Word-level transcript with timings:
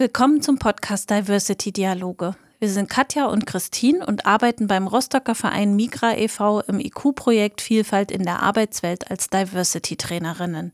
Willkommen 0.00 0.40
zum 0.40 0.58
Podcast 0.58 1.10
Diversity 1.10 1.72
Dialoge. 1.72 2.34
Wir 2.60 2.68
sind 2.68 2.90
Katja 2.90 3.26
und 3.26 3.46
Christine 3.46 4.04
und 4.04 4.26
arbeiten 4.26 4.66
beim 4.66 4.88
Rostocker 4.88 5.36
Verein 5.36 5.76
Migra 5.76 6.16
e.V. 6.16 6.60
im 6.62 6.80
IQ-Projekt 6.80 7.60
Vielfalt 7.60 8.10
in 8.10 8.24
der 8.24 8.42
Arbeitswelt 8.42 9.12
als 9.12 9.30
Diversity-Trainerinnen. 9.30 10.72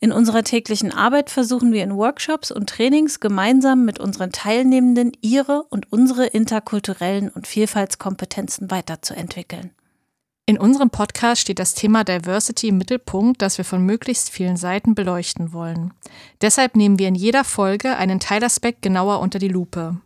In 0.00 0.10
unserer 0.10 0.42
täglichen 0.42 0.90
Arbeit 0.90 1.30
versuchen 1.30 1.72
wir 1.72 1.84
in 1.84 1.94
Workshops 1.94 2.50
und 2.50 2.68
Trainings 2.68 3.20
gemeinsam 3.20 3.84
mit 3.84 4.00
unseren 4.00 4.32
Teilnehmenden 4.32 5.12
ihre 5.20 5.62
und 5.70 5.92
unsere 5.92 6.26
interkulturellen 6.26 7.28
und 7.28 7.46
Vielfaltskompetenzen 7.46 8.72
weiterzuentwickeln. 8.72 9.70
In 10.46 10.58
unserem 10.58 10.90
Podcast 10.90 11.40
steht 11.40 11.60
das 11.60 11.74
Thema 11.74 12.02
Diversity 12.02 12.68
im 12.68 12.76
Mittelpunkt, 12.76 13.40
das 13.40 13.56
wir 13.56 13.64
von 13.64 13.86
möglichst 13.86 14.30
vielen 14.30 14.56
Seiten 14.56 14.96
beleuchten 14.96 15.52
wollen. 15.52 15.94
Deshalb 16.42 16.74
nehmen 16.74 16.98
wir 16.98 17.06
in 17.06 17.14
jeder 17.14 17.44
Folge 17.44 17.96
einen 17.96 18.18
Teilaspekt 18.18 18.82
genauer 18.82 19.20
unter 19.20 19.38
die 19.38 19.48
Lupe. 19.48 19.96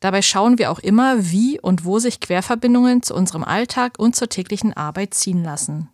Dabei 0.00 0.22
schauen 0.22 0.58
wir 0.58 0.70
auch 0.70 0.78
immer, 0.78 1.30
wie 1.30 1.60
und 1.60 1.84
wo 1.84 1.98
sich 1.98 2.20
Querverbindungen 2.20 3.02
zu 3.02 3.14
unserem 3.14 3.44
Alltag 3.44 3.98
und 3.98 4.14
zur 4.14 4.28
täglichen 4.28 4.76
Arbeit 4.76 5.14
ziehen 5.14 5.42
lassen. 5.42 5.88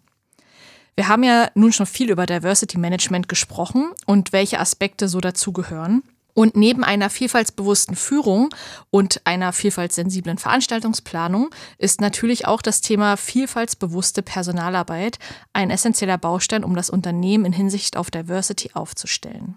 Wir 0.96 1.08
haben 1.08 1.24
ja 1.24 1.48
nun 1.54 1.72
schon 1.72 1.86
viel 1.86 2.10
über 2.10 2.27
Diversity 2.27 2.78
Management 2.78 3.28
gesprochen 3.28 3.90
und 4.06 4.32
welche 4.32 4.60
Aspekte 4.60 5.08
so 5.08 5.20
dazugehören. 5.20 6.02
Und 6.34 6.56
neben 6.56 6.82
einer 6.82 7.10
vielfaltsbewussten 7.10 7.94
Führung 7.94 8.50
und 8.90 9.20
einer 9.24 9.52
vielfaltssensiblen 9.52 10.36
Veranstaltungsplanung 10.36 11.50
ist 11.78 12.00
natürlich 12.00 12.46
auch 12.46 12.60
das 12.60 12.80
Thema 12.80 13.16
vielfaltsbewusste 13.16 14.22
Personalarbeit 14.22 15.20
ein 15.52 15.70
essentieller 15.70 16.18
Baustein, 16.18 16.64
um 16.64 16.74
das 16.74 16.91
Unternehmen 16.91 17.44
in 17.44 17.52
Hinsicht 17.52 17.96
auf 17.96 18.11
Diversity 18.11 18.72
aufzustellen. 18.74 19.55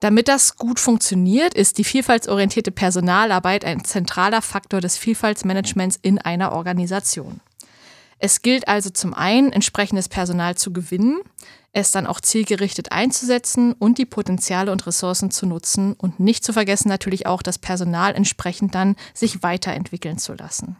Damit 0.00 0.28
das 0.28 0.56
gut 0.56 0.78
funktioniert, 0.78 1.54
ist 1.54 1.78
die 1.78 1.84
vielfaltsorientierte 1.84 2.70
Personalarbeit 2.70 3.64
ein 3.64 3.84
zentraler 3.84 4.42
Faktor 4.42 4.80
des 4.80 4.98
Vielfaltsmanagements 4.98 5.98
in 6.02 6.18
einer 6.18 6.52
Organisation. 6.52 7.40
Es 8.18 8.42
gilt 8.42 8.68
also 8.68 8.90
zum 8.90 9.14
einen, 9.14 9.52
entsprechendes 9.52 10.08
Personal 10.08 10.54
zu 10.56 10.72
gewinnen, 10.72 11.20
es 11.72 11.90
dann 11.90 12.06
auch 12.06 12.20
zielgerichtet 12.20 12.92
einzusetzen 12.92 13.74
und 13.74 13.98
die 13.98 14.06
Potenziale 14.06 14.72
und 14.72 14.86
Ressourcen 14.86 15.30
zu 15.30 15.44
nutzen 15.44 15.92
und 15.92 16.18
nicht 16.18 16.42
zu 16.42 16.54
vergessen 16.54 16.88
natürlich 16.88 17.26
auch 17.26 17.42
das 17.42 17.58
Personal 17.58 18.14
entsprechend 18.14 18.74
dann 18.74 18.96
sich 19.12 19.42
weiterentwickeln 19.42 20.16
zu 20.16 20.32
lassen. 20.32 20.76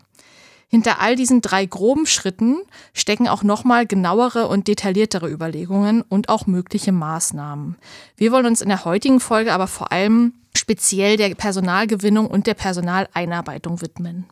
Hinter 0.69 1.01
all 1.01 1.15
diesen 1.15 1.43
drei 1.43 1.65
groben 1.65 2.07
Schritten 2.07 2.57
stecken 2.93 3.29
auch 3.29 3.43
nochmal 3.45 3.87
genauere 3.87 4.49
und 4.49 4.67
detailliertere 4.67 5.31
Überlegungen 5.31 6.03
und 6.03 6.29
auch 6.29 6.47
mögliche 6.47 6.93
Maßnahmen. 6.93 7.77
Wir 8.17 8.33
wollen 8.33 8.47
uns 8.47 8.63
in 8.63 8.69
der 8.69 8.85
heutigen 8.85 9.21
Folge 9.21 9.53
aber 9.53 9.69
vor 9.69 9.93
allem 9.93 10.35
speziell 10.57 11.17
der 11.17 11.35
Personalgewinnung 11.35 12.27
und 12.27 12.49
der 12.49 12.55
Personaleinarbeitung 12.55 13.81
widmen. 13.81 14.27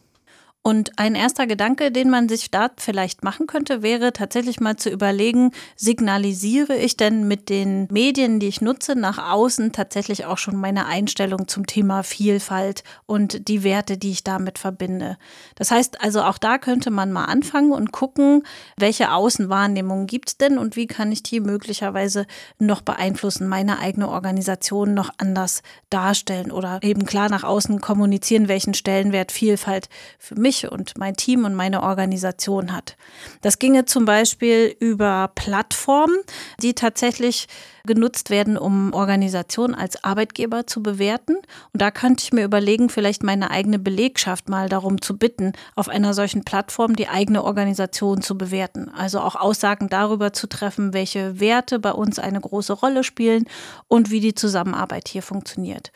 Und 0.67 0.99
ein 0.99 1.15
erster 1.15 1.47
Gedanke, 1.47 1.93
den 1.93 2.09
man 2.09 2.27
sich 2.27 2.51
da 2.51 2.71
vielleicht 2.79 3.23
machen 3.23 3.47
könnte, 3.47 3.83
wäre 3.83 4.15
tatsächlich 4.15 4.61
mal 4.61 4.77
zu 4.77 4.89
überlegen, 4.89 5.51
signalisiere 5.77 6.75
ich 6.75 6.97
denn 6.97 7.29
mit 7.29 7.51
den 7.51 7.87
Medien, 7.91 8.41
die 8.41 8.49
ich 8.49 8.63
nutze, 8.63 8.97
nach 8.97 9.31
außen 9.31 9.73
tatsächlich 9.73 10.25
auch 10.25 10.39
schon 10.39 10.57
meine 10.57 10.87
Einstellung 10.87 11.49
zum 11.49 11.67
Thema 11.67 12.03
Vielfalt 12.03 12.83
und 13.05 13.47
die 13.49 13.63
Werte, 13.63 13.99
die 13.99 14.13
ich 14.13 14.25
damit 14.25 14.59
verbinde. 14.59 15.19
Das 15.55 15.71
heißt 15.71 16.01
also, 16.01 16.23
auch 16.23 16.39
da 16.39 16.57
könnte 16.57 16.91
man 16.91 17.13
mal 17.13 17.27
anfangen 17.27 17.73
und 17.73 17.93
gucken, 17.93 18.43
welche 18.79 19.13
Außenwahrnehmungen 19.13 20.07
gibt 20.07 20.31
es 20.31 20.39
denn 20.39 20.57
und 20.57 20.77
wie 20.77 20.87
kann 20.87 21.13
ich 21.13 21.23
die 21.23 21.41
möglicherweise 21.41 22.25
noch 22.59 22.81
beeinflussen, 22.81 23.49
meine 23.49 23.81
eigene 23.81 24.09
Organisation 24.09 24.95
noch 24.95 25.11
anders 25.19 25.61
darstellen 25.91 26.51
oder 26.51 26.79
eben 26.81 27.05
klar 27.05 27.29
nach 27.29 27.45
außen 27.45 27.83
kommunizieren, 27.83 28.49
welchen 28.49 28.73
Stellenwert 28.73 29.31
Vielfalt 29.31 29.91
für 30.19 30.37
mich 30.37 30.54
mich 30.55 30.71
und 30.71 30.97
mein 30.99 31.17
Team 31.17 31.45
und 31.45 31.55
meine 31.55 31.83
Organisation 31.83 32.73
hat. 32.73 32.97
Das 33.41 33.59
ginge 33.59 33.85
zum 33.85 34.05
Beispiel 34.05 34.75
über 34.79 35.31
Plattformen, 35.35 36.17
die 36.63 36.75
tatsächlich 36.75 37.47
genutzt 37.87 38.31
werden, 38.31 38.57
um 38.57 38.95
Organisationen 38.95 39.75
als 39.75 40.03
Arbeitgeber 40.05 40.67
zu 40.67 40.83
bewerten. 40.83 41.37
Und 41.73 41.83
da 41.83 41.91
könnte 41.91 42.25
ich 42.25 42.33
mir 42.33 42.45
überlegen, 42.45 42.89
vielleicht 42.89 43.23
meine 43.23 43.51
eigene 43.51 43.79
Belegschaft 43.79 44.49
mal 44.49 44.69
darum 44.69 45.03
zu 45.03 45.19
bitten, 45.19 45.53
auf 45.75 45.89
einer 45.89 46.15
solchen 46.15 46.45
Plattform 46.45 46.97
die 46.97 47.09
eigene 47.09 47.45
Organisation 47.45 48.23
zu 48.23 48.39
bewerten. 48.39 48.91
Also 48.97 49.21
auch 49.21 49.37
Aussagen 49.37 49.89
darüber 49.89 50.33
zu 50.33 50.47
treffen, 50.47 50.95
welche 50.95 51.41
Werte 51.41 51.79
bei 51.79 51.93
uns 51.93 52.19
eine 52.19 52.41
große 52.41 52.73
Rolle 52.73 53.05
spielen 53.05 53.45
und 53.89 54.11
wie 54.11 54.21
die 54.21 54.35
Zusammenarbeit 54.35 55.09
hier 55.09 55.23
funktioniert. 55.23 55.93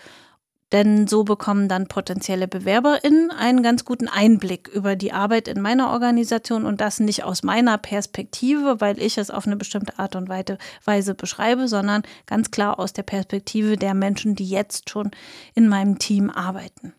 Denn 0.73 1.07
so 1.07 1.25
bekommen 1.25 1.69
dann 1.69 1.89
potenzielle 1.89 2.47
BewerberInnen 2.47 3.31
einen 3.31 3.63
ganz 3.63 3.87
guten 3.87 4.07
Einblick 4.07 4.69
über 4.69 4.97
die 4.97 5.13
Arbeit 5.13 5.49
in 5.49 5.63
meiner 5.63 5.91
Organisation 5.91 6.67
und 6.67 6.83
das 6.83 7.01
nicht 7.01 7.25
aus 7.25 7.43
meiner 7.43 7.79
Perspektive, 7.79 8.79
weil 8.81 9.01
ich 9.01 9.17
es 9.17 9.31
auf 9.31 9.47
eine 9.47 9.57
bestimmte 9.57 9.99
Art 9.99 10.15
und 10.15 10.29
Weise 10.29 11.15
beschreibe, 11.15 11.69
sondern 11.69 12.03
ganz 12.27 12.51
klar 12.51 12.79
aus 12.79 12.93
der 12.93 13.03
Perspektive 13.03 13.77
der 13.77 13.95
Menschen, 13.95 14.35
die 14.35 14.49
jetzt 14.49 14.91
schon 14.91 15.11
in 15.55 15.69
meinem 15.69 15.99
Team 15.99 16.29
arbeiten. 16.29 16.93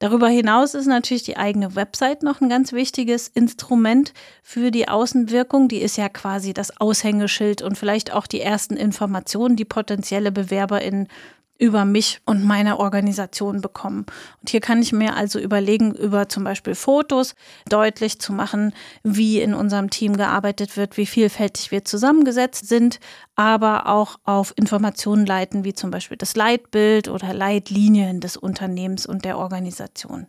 Darüber 0.00 0.28
hinaus 0.28 0.74
ist 0.74 0.86
natürlich 0.86 1.24
die 1.24 1.36
eigene 1.36 1.74
Website 1.74 2.22
noch 2.22 2.40
ein 2.40 2.48
ganz 2.48 2.72
wichtiges 2.72 3.26
Instrument 3.26 4.12
für 4.44 4.70
die 4.70 4.88
Außenwirkung. 4.88 5.66
Die 5.66 5.80
ist 5.80 5.96
ja 5.96 6.08
quasi 6.08 6.54
das 6.54 6.80
Aushängeschild 6.80 7.62
und 7.62 7.76
vielleicht 7.76 8.12
auch 8.12 8.28
die 8.28 8.40
ersten 8.40 8.76
Informationen, 8.76 9.56
die 9.56 9.64
potenzielle 9.64 10.30
BewerberInnen 10.30 11.08
über 11.58 11.84
mich 11.84 12.20
und 12.24 12.44
meine 12.44 12.78
Organisation 12.78 13.60
bekommen. 13.60 14.06
Und 14.40 14.50
hier 14.50 14.60
kann 14.60 14.80
ich 14.80 14.92
mir 14.92 15.16
also 15.16 15.40
überlegen, 15.40 15.92
über 15.92 16.28
zum 16.28 16.44
Beispiel 16.44 16.76
Fotos 16.76 17.34
deutlich 17.68 18.20
zu 18.20 18.32
machen, 18.32 18.72
wie 19.02 19.40
in 19.40 19.54
unserem 19.54 19.90
Team 19.90 20.16
gearbeitet 20.16 20.76
wird, 20.76 20.96
wie 20.96 21.06
vielfältig 21.06 21.72
wir 21.72 21.84
zusammengesetzt 21.84 22.68
sind, 22.68 23.00
aber 23.34 23.88
auch 23.88 24.18
auf 24.24 24.54
Informationen 24.56 25.26
leiten, 25.26 25.64
wie 25.64 25.74
zum 25.74 25.90
Beispiel 25.90 26.16
das 26.16 26.36
Leitbild 26.36 27.08
oder 27.08 27.34
Leitlinien 27.34 28.20
des 28.20 28.36
Unternehmens 28.36 29.04
und 29.04 29.24
der 29.24 29.38
Organisation. 29.38 30.28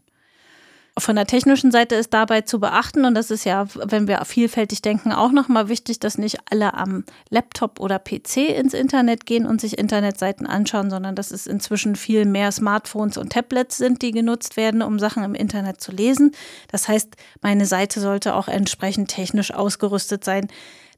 Von 1.00 1.16
der 1.16 1.26
technischen 1.26 1.72
Seite 1.72 1.96
ist 1.96 2.14
dabei 2.14 2.42
zu 2.42 2.60
beachten, 2.60 3.06
und 3.06 3.16
das 3.16 3.32
ist 3.32 3.46
ja, 3.46 3.68
wenn 3.74 4.08
wir 4.08 4.24
vielfältig 4.26 4.82
denken, 4.82 5.12
auch 5.12 5.32
nochmal 5.32 5.70
wichtig, 5.70 6.00
dass 6.00 6.18
nicht 6.18 6.38
alle 6.50 6.74
am 6.74 7.04
Laptop 7.30 7.80
oder 7.80 8.00
PC 8.00 8.50
ins 8.56 8.74
Internet 8.74 9.26
gehen 9.26 9.46
und 9.46 9.62
sich 9.62 9.78
Internetseiten 9.78 10.46
anschauen, 10.46 10.90
sondern 10.90 11.16
dass 11.16 11.32
es 11.32 11.48
inzwischen 11.48 11.96
viel 11.96 12.26
mehr 12.26 12.52
Smartphones 12.52 13.18
und 13.18 13.32
Tablets 13.32 13.78
sind, 13.78 14.02
die 14.02 14.12
genutzt 14.12 14.58
werden, 14.58 14.82
um 14.82 15.00
Sachen 15.00 15.24
im 15.24 15.36
Internet 15.36 15.82
zu 15.82 15.92
lesen. 15.92 16.32
Das 16.72 16.88
heißt, 16.88 17.16
meine 17.42 17.66
Seite 17.66 18.00
sollte 18.00 18.36
auch 18.36 18.48
entsprechend 18.48 19.10
technisch 19.10 19.54
ausgerüstet 19.54 20.24
sein, 20.24 20.48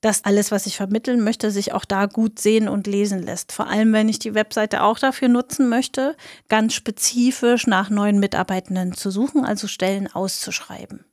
dass 0.01 0.25
alles, 0.25 0.51
was 0.51 0.65
ich 0.65 0.75
vermitteln 0.75 1.23
möchte, 1.23 1.51
sich 1.51 1.73
auch 1.73 1.85
da 1.85 2.07
gut 2.07 2.39
sehen 2.39 2.67
und 2.67 2.87
lesen 2.87 3.21
lässt. 3.21 3.51
Vor 3.51 3.67
allem, 3.67 3.93
wenn 3.93 4.09
ich 4.09 4.19
die 4.19 4.33
Webseite 4.33 4.83
auch 4.83 4.99
dafür 4.99 5.27
nutzen 5.27 5.69
möchte, 5.69 6.17
ganz 6.49 6.73
spezifisch 6.73 7.67
nach 7.67 7.89
neuen 7.89 8.19
Mitarbeitenden 8.19 8.93
zu 8.93 9.11
suchen, 9.11 9.45
also 9.45 9.67
Stellen 9.67 10.11
auszuschreiben. 10.11 11.05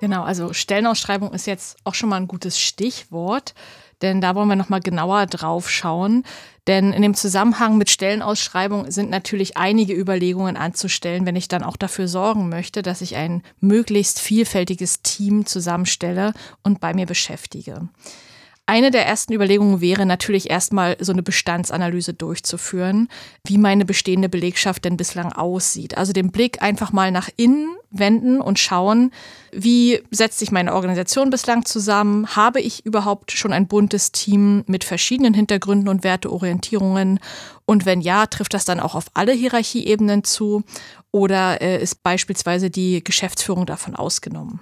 Genau, 0.00 0.24
also 0.24 0.52
Stellenausschreibung 0.52 1.32
ist 1.32 1.46
jetzt 1.46 1.76
auch 1.84 1.94
schon 1.94 2.08
mal 2.08 2.16
ein 2.16 2.26
gutes 2.26 2.58
Stichwort 2.58 3.54
denn 4.02 4.20
da 4.20 4.34
wollen 4.34 4.48
wir 4.48 4.56
nochmal 4.56 4.80
genauer 4.80 5.26
drauf 5.26 5.70
schauen. 5.70 6.24
Denn 6.66 6.92
in 6.92 7.02
dem 7.02 7.14
Zusammenhang 7.14 7.76
mit 7.76 7.90
Stellenausschreibung 7.90 8.90
sind 8.90 9.10
natürlich 9.10 9.56
einige 9.56 9.94
Überlegungen 9.94 10.56
anzustellen, 10.56 11.26
wenn 11.26 11.34
ich 11.34 11.48
dann 11.48 11.64
auch 11.64 11.76
dafür 11.76 12.06
sorgen 12.06 12.48
möchte, 12.48 12.82
dass 12.82 13.00
ich 13.00 13.16
ein 13.16 13.42
möglichst 13.60 14.20
vielfältiges 14.20 15.02
Team 15.02 15.46
zusammenstelle 15.46 16.34
und 16.62 16.80
bei 16.80 16.94
mir 16.94 17.06
beschäftige. 17.06 17.88
Eine 18.72 18.90
der 18.90 19.04
ersten 19.04 19.34
Überlegungen 19.34 19.82
wäre 19.82 20.06
natürlich 20.06 20.48
erstmal 20.48 20.96
so 20.98 21.12
eine 21.12 21.22
Bestandsanalyse 21.22 22.14
durchzuführen, 22.14 23.08
wie 23.44 23.58
meine 23.58 23.84
bestehende 23.84 24.30
Belegschaft 24.30 24.86
denn 24.86 24.96
bislang 24.96 25.30
aussieht. 25.30 25.98
Also 25.98 26.14
den 26.14 26.32
Blick 26.32 26.62
einfach 26.62 26.90
mal 26.90 27.10
nach 27.10 27.28
innen 27.36 27.76
wenden 27.90 28.40
und 28.40 28.58
schauen, 28.58 29.12
wie 29.52 30.00
setzt 30.10 30.38
sich 30.38 30.52
meine 30.52 30.72
Organisation 30.72 31.28
bislang 31.28 31.66
zusammen? 31.66 32.34
Habe 32.34 32.62
ich 32.62 32.86
überhaupt 32.86 33.32
schon 33.32 33.52
ein 33.52 33.66
buntes 33.66 34.10
Team 34.10 34.64
mit 34.66 34.84
verschiedenen 34.84 35.34
Hintergründen 35.34 35.88
und 35.88 36.02
Werteorientierungen? 36.02 37.20
Und 37.66 37.84
wenn 37.84 38.00
ja, 38.00 38.24
trifft 38.24 38.54
das 38.54 38.64
dann 38.64 38.80
auch 38.80 38.94
auf 38.94 39.04
alle 39.12 39.32
Hierarchieebenen 39.32 40.24
zu? 40.24 40.64
Oder 41.10 41.60
äh, 41.60 41.82
ist 41.82 42.02
beispielsweise 42.02 42.70
die 42.70 43.04
Geschäftsführung 43.04 43.66
davon 43.66 43.96
ausgenommen? 43.96 44.60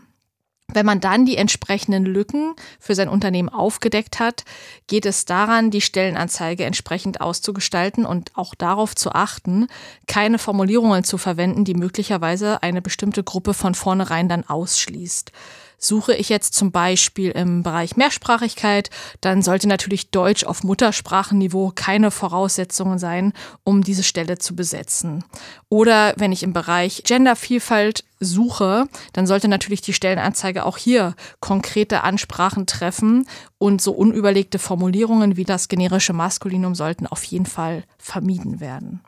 Wenn 0.72 0.86
man 0.86 1.00
dann 1.00 1.26
die 1.26 1.36
entsprechenden 1.36 2.04
Lücken 2.04 2.54
für 2.78 2.94
sein 2.94 3.08
Unternehmen 3.08 3.48
aufgedeckt 3.48 4.20
hat, 4.20 4.44
geht 4.86 5.06
es 5.06 5.24
daran, 5.24 5.70
die 5.70 5.80
Stellenanzeige 5.80 6.64
entsprechend 6.64 7.20
auszugestalten 7.20 8.06
und 8.06 8.32
auch 8.36 8.54
darauf 8.54 8.94
zu 8.94 9.12
achten, 9.12 9.66
keine 10.06 10.38
Formulierungen 10.38 11.04
zu 11.04 11.18
verwenden, 11.18 11.64
die 11.64 11.74
möglicherweise 11.74 12.62
eine 12.62 12.82
bestimmte 12.82 13.24
Gruppe 13.24 13.54
von 13.54 13.74
vornherein 13.74 14.28
dann 14.28 14.44
ausschließt. 14.44 15.32
Suche 15.82 16.14
ich 16.14 16.28
jetzt 16.28 16.54
zum 16.54 16.72
Beispiel 16.72 17.30
im 17.30 17.62
Bereich 17.62 17.96
Mehrsprachigkeit, 17.96 18.90
dann 19.22 19.40
sollte 19.40 19.66
natürlich 19.66 20.10
Deutsch 20.10 20.44
auf 20.44 20.62
Muttersprachenniveau 20.62 21.72
keine 21.74 22.10
Voraussetzungen 22.10 22.98
sein, 22.98 23.32
um 23.64 23.82
diese 23.82 24.02
Stelle 24.02 24.36
zu 24.36 24.54
besetzen. 24.54 25.24
Oder 25.70 26.12
wenn 26.18 26.32
ich 26.32 26.42
im 26.42 26.52
Bereich 26.52 27.02
Gendervielfalt 27.04 28.04
suche, 28.20 28.88
dann 29.14 29.26
sollte 29.26 29.48
natürlich 29.48 29.80
die 29.80 29.94
Stellenanzeige 29.94 30.66
auch 30.66 30.76
hier 30.76 31.14
konkrete 31.40 32.04
Ansprachen 32.04 32.66
treffen 32.66 33.26
und 33.56 33.80
so 33.80 33.92
unüberlegte 33.92 34.58
Formulierungen 34.58 35.38
wie 35.38 35.44
das 35.44 35.68
generische 35.68 36.12
Maskulinum 36.12 36.74
sollten 36.74 37.06
auf 37.06 37.24
jeden 37.24 37.46
Fall 37.46 37.84
vermieden 37.98 38.60
werden. 38.60 39.00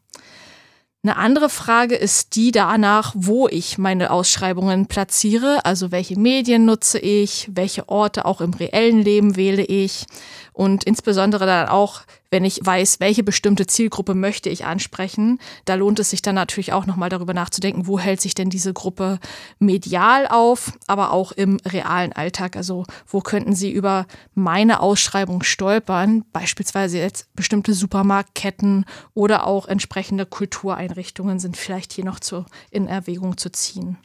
Eine 1.05 1.17
andere 1.17 1.49
Frage 1.49 1.97
ist 1.97 2.37
die 2.37 2.53
danach, 2.53 3.13
wo 3.17 3.49
ich 3.49 3.77
meine 3.77 4.13
Ausschreibungen 4.13 4.87
platziere, 4.87 5.65
also 5.65 5.91
welche 5.91 6.17
Medien 6.17 6.65
nutze 6.65 7.01
ich, 7.01 7.51
welche 7.53 7.89
Orte 7.89 8.25
auch 8.25 8.41
im 8.41 8.55
reellen 8.55 9.03
Leben 9.03 9.35
wähle 9.35 9.65
ich 9.65 10.07
und 10.53 10.85
insbesondere 10.85 11.47
dann 11.47 11.69
auch, 11.69 12.03
wenn 12.31 12.45
ich 12.45 12.61
weiß, 12.63 13.01
welche 13.01 13.23
bestimmte 13.23 13.67
Zielgruppe 13.67 14.15
möchte 14.15 14.49
ich 14.49 14.65
ansprechen, 14.65 15.39
da 15.65 15.75
lohnt 15.75 15.99
es 15.99 16.11
sich 16.11 16.23
dann 16.23 16.35
natürlich 16.35 16.73
auch 16.73 16.87
nochmal 16.87 17.09
darüber 17.09 17.35
nachzudenken, 17.35 17.87
wo 17.87 17.99
hält 17.99 18.21
sich 18.21 18.35
denn 18.35 18.51
diese 18.51 18.73
Gruppe 18.73 19.19
medial 19.59 20.27
auf, 20.27 20.73
aber 20.87 21.13
auch 21.13 21.33
im 21.33 21.59
realen 21.67 22.13
Alltag. 22.13 22.57
Also 22.57 22.85
wo 23.07 23.21
könnten 23.21 23.55
sie 23.55 23.71
über 23.71 24.07
meine 24.35 24.81
Ausschreibung 24.81 25.43
stolpern, 25.43 26.25
beispielsweise 26.33 26.99
jetzt 26.99 27.35
bestimmte 27.35 27.75
Supermarktketten 27.75 28.85
oder 29.15 29.47
auch 29.47 29.67
entsprechende 29.67 30.27
Kultureinrichtungen 30.27 31.39
sind 31.39 31.57
vielleicht 31.57 31.93
hier 31.93 32.05
noch 32.05 32.21
zu, 32.21 32.45
in 32.71 32.87
Erwägung 32.87 33.37
zu 33.37 33.51
ziehen. 33.51 33.99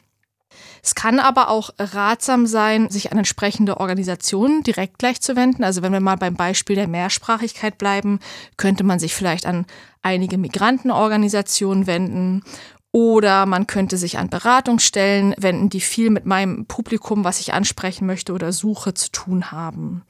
Es 0.82 0.94
kann 0.94 1.20
aber 1.20 1.50
auch 1.50 1.70
ratsam 1.78 2.46
sein, 2.46 2.90
sich 2.90 3.12
an 3.12 3.18
entsprechende 3.18 3.78
Organisationen 3.78 4.62
direkt 4.62 4.98
gleich 4.98 5.20
zu 5.20 5.36
wenden. 5.36 5.64
Also 5.64 5.82
wenn 5.82 5.92
wir 5.92 6.00
mal 6.00 6.16
beim 6.16 6.34
Beispiel 6.34 6.76
der 6.76 6.88
Mehrsprachigkeit 6.88 7.78
bleiben, 7.78 8.20
könnte 8.56 8.84
man 8.84 8.98
sich 8.98 9.14
vielleicht 9.14 9.46
an 9.46 9.66
einige 10.02 10.38
Migrantenorganisationen 10.38 11.86
wenden 11.86 12.42
oder 12.90 13.44
man 13.46 13.66
könnte 13.66 13.96
sich 13.96 14.18
an 14.18 14.30
Beratungsstellen 14.30 15.34
wenden, 15.38 15.68
die 15.68 15.80
viel 15.80 16.10
mit 16.10 16.24
meinem 16.24 16.66
Publikum, 16.66 17.24
was 17.24 17.40
ich 17.40 17.52
ansprechen 17.52 18.06
möchte 18.06 18.32
oder 18.32 18.52
suche, 18.52 18.94
zu 18.94 19.10
tun 19.10 19.52
haben. 19.52 20.04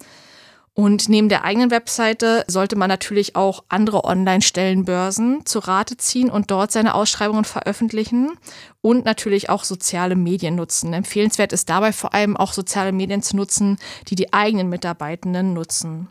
Und 0.78 1.08
neben 1.08 1.28
der 1.28 1.42
eigenen 1.42 1.72
Webseite 1.72 2.44
sollte 2.46 2.76
man 2.76 2.86
natürlich 2.86 3.34
auch 3.34 3.64
andere 3.68 4.04
Online-Stellenbörsen 4.04 5.44
zu 5.44 5.58
Rate 5.58 5.96
ziehen 5.96 6.30
und 6.30 6.52
dort 6.52 6.70
seine 6.70 6.94
Ausschreibungen 6.94 7.44
veröffentlichen 7.44 8.38
und 8.80 9.04
natürlich 9.04 9.50
auch 9.50 9.64
soziale 9.64 10.14
Medien 10.14 10.54
nutzen. 10.54 10.92
Empfehlenswert 10.92 11.52
ist 11.52 11.68
dabei 11.68 11.90
vor 11.90 12.14
allem 12.14 12.36
auch 12.36 12.52
soziale 12.52 12.92
Medien 12.92 13.22
zu 13.22 13.34
nutzen, 13.34 13.78
die 14.06 14.14
die 14.14 14.32
eigenen 14.32 14.68
Mitarbeitenden 14.68 15.52
nutzen. 15.52 16.10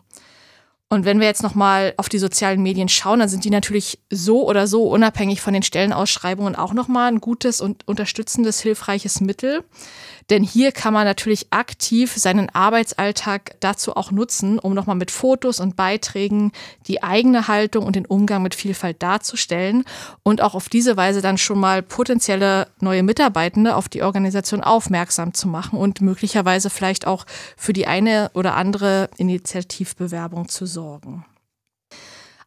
Und 0.89 1.05
wenn 1.05 1.21
wir 1.21 1.27
jetzt 1.27 1.43
nochmal 1.43 1.93
auf 1.95 2.09
die 2.09 2.19
sozialen 2.19 2.61
Medien 2.61 2.89
schauen, 2.89 3.19
dann 3.19 3.29
sind 3.29 3.45
die 3.45 3.49
natürlich 3.49 3.99
so 4.09 4.45
oder 4.45 4.67
so 4.67 4.89
unabhängig 4.89 5.39
von 5.39 5.53
den 5.53 5.63
Stellenausschreibungen 5.63 6.55
auch 6.55 6.73
nochmal 6.73 7.09
ein 7.09 7.21
gutes 7.21 7.61
und 7.61 7.87
unterstützendes, 7.87 8.59
hilfreiches 8.59 9.21
Mittel. 9.21 9.63
Denn 10.29 10.44
hier 10.44 10.74
kann 10.74 10.94
man 10.94 11.06
natürlich 11.06 11.47
aktiv 11.51 12.13
seinen 12.15 12.50
Arbeitsalltag 12.50 13.56
dazu 13.62 13.95
auch 13.95 14.12
nutzen, 14.12 14.59
um 14.59 14.74
nochmal 14.74 14.97
mit 14.97 15.09
Fotos 15.09 15.62
und 15.62 15.77
Beiträgen 15.77 16.51
die 16.88 17.01
eigene 17.01 17.47
Haltung 17.47 17.85
und 17.85 17.95
den 17.95 18.06
Umgang 18.06 18.44
mit 18.44 18.53
Vielfalt 18.53 19.01
darzustellen 19.01 19.85
und 20.24 20.41
auch 20.41 20.53
auf 20.53 20.68
diese 20.68 20.97
Weise 20.97 21.21
dann 21.21 21.38
schon 21.38 21.59
mal 21.59 21.81
potenzielle 21.81 22.68
neue 22.81 23.03
Mitarbeitende 23.03 23.75
auf 23.75 23.88
die 23.88 24.03
Organisation 24.03 24.62
aufmerksam 24.62 25.33
zu 25.33 25.47
machen 25.47 25.79
und 25.79 26.01
möglicherweise 26.01 26.69
vielleicht 26.69 27.07
auch 27.07 27.25
für 27.56 27.71
die 27.71 27.88
eine 27.88 28.29
oder 28.33 28.56
andere 28.56 29.09
Initiativbewerbung 29.18 30.50
zu 30.50 30.65
sorgen. 30.65 31.25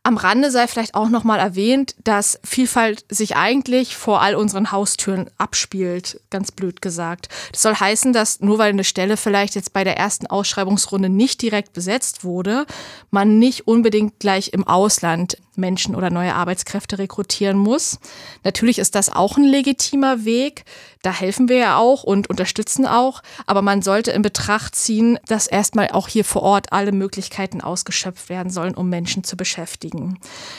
Am 0.03 0.17
Rande 0.17 0.51
sei 0.51 0.67
vielleicht 0.67 0.95
auch 0.95 1.11
nochmal 1.11 1.39
erwähnt, 1.39 1.95
dass 2.03 2.41
Vielfalt 2.43 3.05
sich 3.11 3.37
eigentlich 3.37 3.97
vor 3.97 4.23
all 4.23 4.35
unseren 4.35 4.73
Haustüren 4.73 5.29
abspielt, 5.37 6.23
ganz 6.31 6.53
blöd 6.53 6.81
gesagt. 6.81 7.29
Das 7.53 7.61
soll 7.61 7.75
heißen, 7.75 8.15
dass 8.15 8.41
nur 8.41 8.57
weil 8.57 8.71
eine 8.71 8.85
Stelle 8.85 9.19
vielleicht 9.19 9.55
jetzt 9.57 9.75
bei 9.75 9.85
der 9.85 9.99
ersten 9.99 10.27
Ausschreibungsrunde 10.27 11.11
nicht 11.11 11.43
direkt 11.43 11.75
besetzt 11.75 12.25
wurde, 12.25 12.65
man 13.11 13.39
nicht 13.39 13.67
unbedingt 13.69 14.19
gleich 14.21 14.55
im 14.55 14.67
Ausland 14.67 15.37
Menschen 15.57 15.95
oder 15.95 16.11
neue 16.11 16.35
Arbeitskräfte 16.35 16.99
rekrutieren 16.99 17.57
muss. 17.57 17.99
Natürlich 18.45 18.79
ist 18.79 18.95
das 18.95 19.11
auch 19.11 19.37
ein 19.37 19.45
legitimer 19.45 20.25
Weg. 20.25 20.65
Da 21.03 21.13
helfen 21.13 21.49
wir 21.49 21.57
ja 21.57 21.77
auch 21.79 22.03
und 22.03 22.29
unterstützen 22.29 22.87
auch. 22.87 23.23
Aber 23.47 23.63
man 23.63 23.83
sollte 23.83 24.11
in 24.11 24.23
Betracht 24.23 24.75
ziehen, 24.75 25.19
dass 25.27 25.47
erstmal 25.47 25.89
auch 25.91 26.09
hier 26.09 26.25
vor 26.25 26.43
Ort 26.43 26.73
alle 26.73 26.93
Möglichkeiten 26.93 27.61
ausgeschöpft 27.61 28.29
werden 28.29 28.51
sollen, 28.51 28.75
um 28.75 28.89
Menschen 28.89 29.25
zu 29.25 29.37
beschäftigen. 29.37 30.19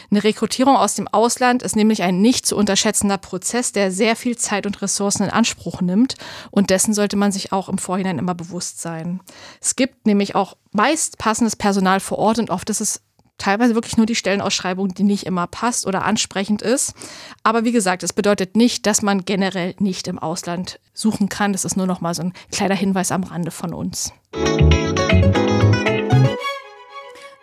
Eine 0.09 0.23
Rekrutierung 0.23 0.75
aus 0.75 0.95
dem 0.95 1.07
Ausland 1.07 1.61
ist 1.61 1.75
nämlich 1.75 2.01
ein 2.01 2.21
nicht 2.21 2.45
zu 2.45 2.55
unterschätzender 2.55 3.17
Prozess, 3.17 3.71
der 3.71 3.91
sehr 3.91 4.15
viel 4.15 4.37
Zeit 4.37 4.65
und 4.65 4.81
Ressourcen 4.81 5.23
in 5.23 5.29
Anspruch 5.29 5.81
nimmt. 5.81 6.15
Und 6.49 6.69
dessen 6.69 6.93
sollte 6.93 7.17
man 7.17 7.31
sich 7.31 7.51
auch 7.51 7.69
im 7.69 7.77
Vorhinein 7.77 8.17
immer 8.17 8.35
bewusst 8.35 8.81
sein. 8.81 9.19
Es 9.61 9.75
gibt 9.75 10.07
nämlich 10.07 10.35
auch 10.35 10.57
meist 10.71 11.17
passendes 11.17 11.55
Personal 11.55 11.99
vor 11.99 12.17
Ort 12.17 12.39
und 12.39 12.49
oft 12.49 12.69
ist 12.69 12.81
es 12.81 13.01
teilweise 13.41 13.75
wirklich 13.75 13.97
nur 13.97 14.05
die 14.05 14.15
Stellenausschreibung, 14.15 14.93
die 14.93 15.03
nicht 15.03 15.25
immer 15.25 15.47
passt 15.47 15.87
oder 15.87 16.05
ansprechend 16.05 16.61
ist. 16.61 16.93
Aber 17.43 17.63
wie 17.65 17.71
gesagt, 17.71 18.03
es 18.03 18.13
bedeutet 18.13 18.55
nicht, 18.55 18.85
dass 18.85 19.01
man 19.01 19.25
generell 19.25 19.75
nicht 19.79 20.07
im 20.07 20.19
Ausland 20.19 20.79
suchen 20.93 21.27
kann. 21.29 21.51
Das 21.51 21.65
ist 21.65 21.75
nur 21.75 21.87
noch 21.87 22.01
mal 22.01 22.13
so 22.13 22.21
ein 22.23 22.33
kleiner 22.51 22.75
Hinweis 22.75 23.11
am 23.11 23.23
Rande 23.23 23.51
von 23.51 23.73
uns. 23.73 24.13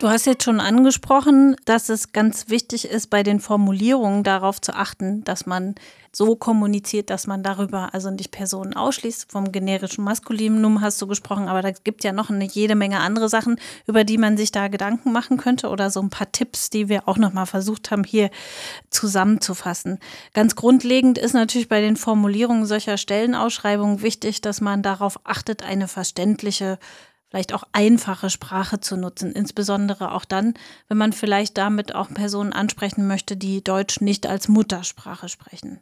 Du 0.00 0.08
hast 0.08 0.26
jetzt 0.26 0.44
schon 0.44 0.60
angesprochen, 0.60 1.56
dass 1.64 1.88
es 1.88 2.12
ganz 2.12 2.48
wichtig 2.48 2.84
ist, 2.84 3.10
bei 3.10 3.24
den 3.24 3.40
Formulierungen 3.40 4.22
darauf 4.22 4.60
zu 4.60 4.76
achten, 4.76 5.24
dass 5.24 5.44
man 5.44 5.74
so 6.12 6.36
kommuniziert, 6.36 7.10
dass 7.10 7.26
man 7.26 7.42
darüber 7.42 7.92
also 7.92 8.10
nicht 8.10 8.30
Personen 8.30 8.74
ausschließt. 8.74 9.30
Vom 9.30 9.50
generischen 9.50 10.04
Maskulinum 10.04 10.80
hast 10.82 11.02
du 11.02 11.08
gesprochen, 11.08 11.48
aber 11.48 11.62
da 11.62 11.72
gibt 11.72 12.04
ja 12.04 12.12
noch 12.12 12.30
eine 12.30 12.44
jede 12.44 12.76
Menge 12.76 13.00
andere 13.00 13.28
Sachen, 13.28 13.58
über 13.86 14.04
die 14.04 14.18
man 14.18 14.36
sich 14.36 14.52
da 14.52 14.68
Gedanken 14.68 15.10
machen 15.10 15.36
könnte 15.36 15.68
oder 15.68 15.90
so 15.90 16.00
ein 16.00 16.10
paar 16.10 16.30
Tipps, 16.30 16.70
die 16.70 16.88
wir 16.88 17.08
auch 17.08 17.18
noch 17.18 17.32
mal 17.32 17.46
versucht 17.46 17.90
haben 17.90 18.04
hier 18.04 18.30
zusammenzufassen. 18.90 19.98
Ganz 20.32 20.54
grundlegend 20.54 21.18
ist 21.18 21.34
natürlich 21.34 21.68
bei 21.68 21.80
den 21.80 21.96
Formulierungen 21.96 22.66
solcher 22.66 22.98
Stellenausschreibungen 22.98 24.00
wichtig, 24.02 24.42
dass 24.42 24.61
man 24.61 24.82
darauf 24.82 25.18
achtet, 25.25 25.64
eine 25.64 25.88
verständliche 25.88 26.78
vielleicht 27.28 27.52
auch 27.52 27.64
einfache 27.73 28.30
Sprache 28.30 28.80
zu 28.80 28.97
nutzen, 28.97 29.32
insbesondere 29.32 30.12
auch 30.12 30.25
dann, 30.25 30.54
wenn 30.88 30.99
man 30.99 31.12
vielleicht 31.12 31.58
damit 31.58 31.94
auch 31.94 32.08
Personen 32.12 32.52
ansprechen 32.52 33.06
möchte, 33.06 33.37
die 33.37 33.62
Deutsch 33.62 34.00
nicht 34.00 34.26
als 34.26 34.49
Muttersprache 34.49 35.28
sprechen. 35.28 35.80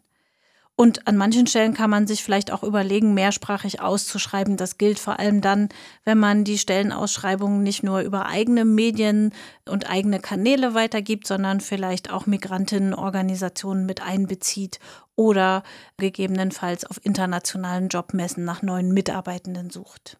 Und 0.79 1.09
an 1.09 1.17
manchen 1.17 1.47
Stellen 1.47 1.73
kann 1.73 1.89
man 1.89 2.07
sich 2.07 2.23
vielleicht 2.23 2.53
auch 2.53 2.63
überlegen, 2.63 3.15
mehrsprachig 3.15 3.81
auszuschreiben. 3.81 4.59
Das 4.59 4.77
gilt 4.77 4.99
vor 4.99 5.19
allem 5.19 5.41
dann, 5.41 5.71
wenn 6.05 6.19
man 6.19 6.45
die 6.45 6.59
Stellenausschreibungen 6.59 7.63
nicht 7.63 7.83
nur 7.83 8.01
über 8.01 8.27
eigene 8.27 8.67
Medien 8.67 9.33
und 9.67 9.89
eigene 9.89 10.21
Kanäle 10.21 10.75
weitergibt, 10.75 11.27
sondern 11.27 11.61
vielleicht 11.61 12.13
auch 12.13 12.27
Migrantinnenorganisationen 12.27 13.87
mit 13.87 14.03
einbezieht 14.03 14.79
oder 15.15 15.63
gegebenenfalls 15.97 16.85
auf 16.85 17.01
internationalen 17.03 17.89
Jobmessen 17.89 18.45
nach 18.45 18.61
neuen 18.61 18.93
Mitarbeitenden 18.93 19.71
sucht. 19.71 20.19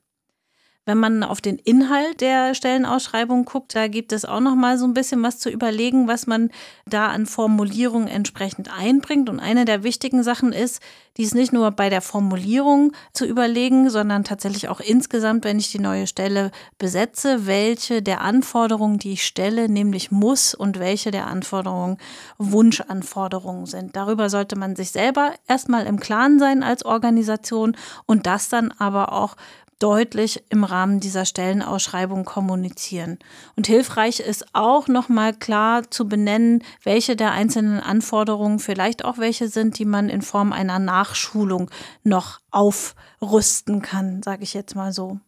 Wenn 0.87 0.99
man 0.99 1.25
auf 1.25 1.41
den 1.41 1.59
Inhalt 1.59 2.21
der 2.21 2.55
Stellenausschreibung 2.55 3.45
guckt, 3.45 3.75
da 3.75 3.89
gibt 3.89 4.13
es 4.13 4.25
auch 4.25 4.39
noch 4.39 4.55
mal 4.55 4.79
so 4.79 4.87
ein 4.87 4.95
bisschen 4.95 5.21
was 5.25 5.41
zu 5.41 5.51
überlegen, 5.51 6.07
was 6.07 6.29
man 6.29 6.51
da 6.87 7.09
an 7.09 7.27
Formulierungen 7.27 8.07
entsprechend 8.07 8.71
einbringt. 8.73 9.29
Und 9.29 9.41
eine 9.41 9.65
der 9.65 9.83
wichtigen 9.83 10.23
Sachen 10.23 10.53
ist, 10.53 10.81
dies 11.17 11.35
nicht 11.35 11.53
nur 11.53 11.73
bei 11.73 11.89
der 11.89 12.03
Formulierung 12.03 12.93
zu 13.13 13.27
überlegen, 13.27 13.91
sondern 13.91 14.23
tatsächlich 14.23 14.69
auch 14.69 14.79
insgesamt, 14.79 15.45
wenn 15.45 15.59
ich 15.59 15.73
die 15.73 15.81
neue 15.81 16.07
Stelle 16.07 16.53
besetze, 16.79 17.47
welche 17.47 18.01
der 18.01 18.21
Anforderungen 18.21 18.99
die 18.99 19.15
ich 19.15 19.25
stelle, 19.25 19.69
nämlich 19.69 20.13
muss 20.13 20.55
und 20.55 20.79
welche 20.79 21.11
der 21.11 21.27
Anforderungen 21.27 21.97
Wunschanforderungen 22.39 23.67
sind. 23.67 23.97
Darüber 23.97 24.31
sollte 24.31 24.55
man 24.57 24.77
sich 24.77 24.93
selber 24.93 25.33
erstmal 25.49 25.87
im 25.87 25.99
Klaren 25.99 26.39
sein 26.39 26.63
als 26.63 26.85
Organisation 26.85 27.77
und 28.07 28.27
das 28.27 28.49
dann 28.49 28.73
aber 28.79 29.13
auch 29.13 29.37
deutlich 29.79 30.43
im 30.49 30.65
Rahmen 30.65 31.01
dieser 31.01 31.25
Stellenausschreibung 31.25 32.25
kommunizieren. 32.25 33.19
Und 33.57 33.67
hilfreich 33.67 34.21
ist 34.21 34.47
auch 34.55 34.89
nochmal 34.89 35.35
klar 35.35 35.91
zu 35.91 36.09
benennen, 36.09 36.63
welche 36.83 37.17
der 37.17 37.33
einzelnen 37.33 37.81
Anforderungen 37.81 38.59
vielleicht 38.59 39.05
auch 39.05 39.19
welche 39.19 39.49
sind, 39.49 39.79
die 39.79 39.85
man 39.85 40.09
in 40.09 40.23
Form 40.23 40.53
einer 40.53 40.79
Nachschulung 40.79 41.71
noch 42.05 42.41
aufrüsten 42.51 43.83
kann, 43.83 44.23
sage 44.23 44.45
ich 44.45 44.55
jetzt 44.55 44.75
mal 44.75 44.93
so. 44.93 45.21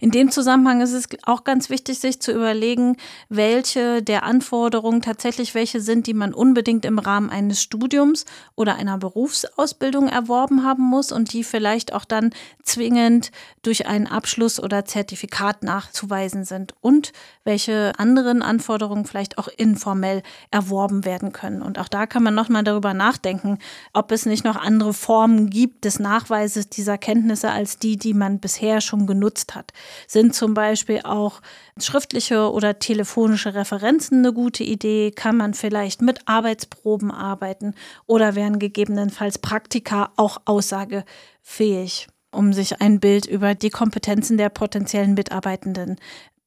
In 0.00 0.10
dem 0.10 0.30
Zusammenhang 0.30 0.80
ist 0.80 0.92
es 0.92 1.08
auch 1.24 1.44
ganz 1.44 1.70
wichtig, 1.70 1.98
sich 2.00 2.20
zu 2.20 2.32
überlegen, 2.32 2.96
welche 3.28 4.02
der 4.02 4.24
Anforderungen 4.24 5.02
tatsächlich 5.02 5.54
welche 5.54 5.80
sind, 5.80 6.06
die 6.06 6.14
man 6.14 6.34
unbedingt 6.34 6.84
im 6.84 6.98
Rahmen 6.98 7.30
eines 7.30 7.62
Studiums 7.62 8.24
oder 8.56 8.74
einer 8.76 8.98
Berufsausbildung 8.98 10.08
erworben 10.08 10.64
haben 10.64 10.82
muss 10.82 11.12
und 11.12 11.32
die 11.32 11.44
vielleicht 11.44 11.92
auch 11.92 12.04
dann 12.04 12.30
zwingend 12.62 13.30
durch 13.62 13.86
einen 13.86 14.06
Abschluss 14.06 14.60
oder 14.60 14.84
Zertifikat 14.84 15.62
nachzuweisen 15.62 16.44
sind 16.44 16.74
und 16.80 17.12
welche 17.44 17.92
anderen 17.96 18.42
Anforderungen 18.42 19.04
vielleicht 19.04 19.38
auch 19.38 19.48
informell 19.48 20.22
erworben 20.50 21.04
werden 21.04 21.32
können. 21.32 21.62
Und 21.62 21.78
auch 21.78 21.88
da 21.88 22.06
kann 22.06 22.22
man 22.22 22.34
nochmal 22.34 22.64
darüber 22.64 22.94
nachdenken, 22.94 23.58
ob 23.92 24.10
es 24.12 24.26
nicht 24.26 24.44
noch 24.44 24.56
andere 24.56 24.94
Formen 24.94 25.50
gibt 25.50 25.84
des 25.84 25.98
Nachweises 25.98 26.68
dieser 26.68 26.98
Kenntnisse 26.98 27.50
als 27.50 27.78
die, 27.78 27.96
die 27.96 28.14
man 28.14 28.40
bisher 28.40 28.80
schon 28.80 29.06
genutzt 29.06 29.54
hat 29.54 29.61
hat. 29.62 29.72
Sind 30.06 30.34
zum 30.34 30.54
Beispiel 30.54 31.00
auch 31.04 31.40
schriftliche 31.78 32.50
oder 32.52 32.78
telefonische 32.78 33.54
Referenzen 33.54 34.18
eine 34.18 34.32
gute 34.32 34.64
Idee? 34.64 35.12
Kann 35.12 35.36
man 35.36 35.54
vielleicht 35.54 36.02
mit 36.02 36.20
Arbeitsproben 36.26 37.10
arbeiten 37.10 37.74
oder 38.06 38.34
wären 38.34 38.58
gegebenenfalls 38.58 39.38
Praktika 39.38 40.12
auch 40.16 40.38
aussagefähig, 40.44 42.08
um 42.30 42.52
sich 42.52 42.80
ein 42.80 43.00
Bild 43.00 43.26
über 43.26 43.54
die 43.54 43.70
Kompetenzen 43.70 44.36
der 44.36 44.48
potenziellen 44.48 45.14
Mitarbeitenden 45.14 45.96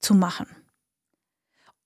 zu 0.02 0.14
machen? 0.14 0.48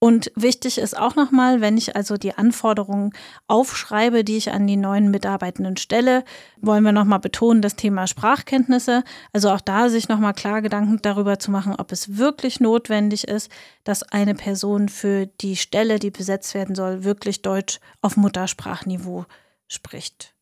Und 0.01 0.31
wichtig 0.35 0.77
ist 0.77 0.97
auch 0.97 1.15
nochmal, 1.15 1.59
wenn 1.59 1.77
ich 1.77 1.97
also 1.97 2.15
die 2.15 2.33
Anforderungen 2.33 3.11
aufschreibe, 3.47 4.23
die 4.23 4.37
ich 4.37 4.51
an 4.51 4.65
die 4.65 4.77
neuen 4.77 5.11
Mitarbeitenden 5.11 5.75
stelle, 5.75 6.23
wollen 6.61 6.85
wir 6.85 6.93
nochmal 6.93 7.19
betonen, 7.19 7.61
das 7.61 7.75
Thema 7.75 8.07
Sprachkenntnisse. 8.07 9.03
Also 9.33 9.49
auch 9.49 9.59
da 9.59 9.89
sich 9.89 10.07
nochmal 10.07 10.33
klar 10.33 10.61
Gedanken 10.61 10.99
darüber 11.01 11.37
zu 11.37 11.51
machen, 11.51 11.75
ob 11.77 11.91
es 11.91 12.17
wirklich 12.17 12.61
notwendig 12.61 13.27
ist, 13.27 13.51
dass 13.83 14.03
eine 14.03 14.35
Person 14.35 14.87
für 14.87 15.25
die 15.25 15.57
Stelle, 15.57 15.99
die 15.99 16.11
besetzt 16.11 16.53
werden 16.53 16.75
soll, 16.75 17.03
wirklich 17.03 17.41
Deutsch 17.41 17.81
auf 18.01 18.15
Muttersprachniveau 18.15 19.25
spricht. 19.67 20.33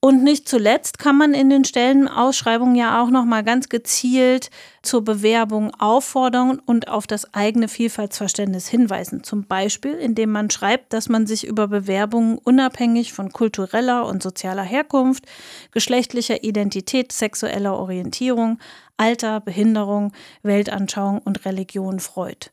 Und 0.00 0.22
nicht 0.22 0.48
zuletzt 0.48 0.98
kann 0.98 1.16
man 1.16 1.32
in 1.32 1.48
den 1.48 1.64
Stellenausschreibungen 1.64 2.74
ja 2.74 3.02
auch 3.02 3.08
noch 3.08 3.24
mal 3.24 3.42
ganz 3.42 3.70
gezielt 3.70 4.50
zur 4.82 5.02
Bewerbung 5.02 5.72
auffordern 5.78 6.60
und 6.66 6.88
auf 6.88 7.06
das 7.06 7.32
eigene 7.32 7.68
Vielfaltsverständnis 7.68 8.68
hinweisen. 8.68 9.24
Zum 9.24 9.46
Beispiel, 9.46 9.94
indem 9.94 10.30
man 10.30 10.50
schreibt, 10.50 10.92
dass 10.92 11.08
man 11.08 11.26
sich 11.26 11.46
über 11.46 11.68
Bewerbungen 11.68 12.36
unabhängig 12.36 13.14
von 13.14 13.32
kultureller 13.32 14.06
und 14.06 14.22
sozialer 14.22 14.62
Herkunft, 14.62 15.24
geschlechtlicher 15.70 16.44
Identität, 16.44 17.10
sexueller 17.10 17.78
Orientierung, 17.78 18.58
Alter, 18.98 19.40
Behinderung, 19.40 20.12
Weltanschauung 20.42 21.18
und 21.18 21.46
Religion 21.46 21.98
freut. 21.98 22.52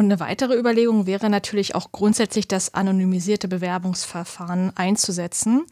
Und 0.00 0.06
eine 0.06 0.18
weitere 0.18 0.58
Überlegung 0.58 1.04
wäre 1.04 1.28
natürlich 1.28 1.74
auch 1.74 1.92
grundsätzlich 1.92 2.48
das 2.48 2.72
anonymisierte 2.72 3.48
Bewerbungsverfahren 3.48 4.74
einzusetzen, 4.74 5.66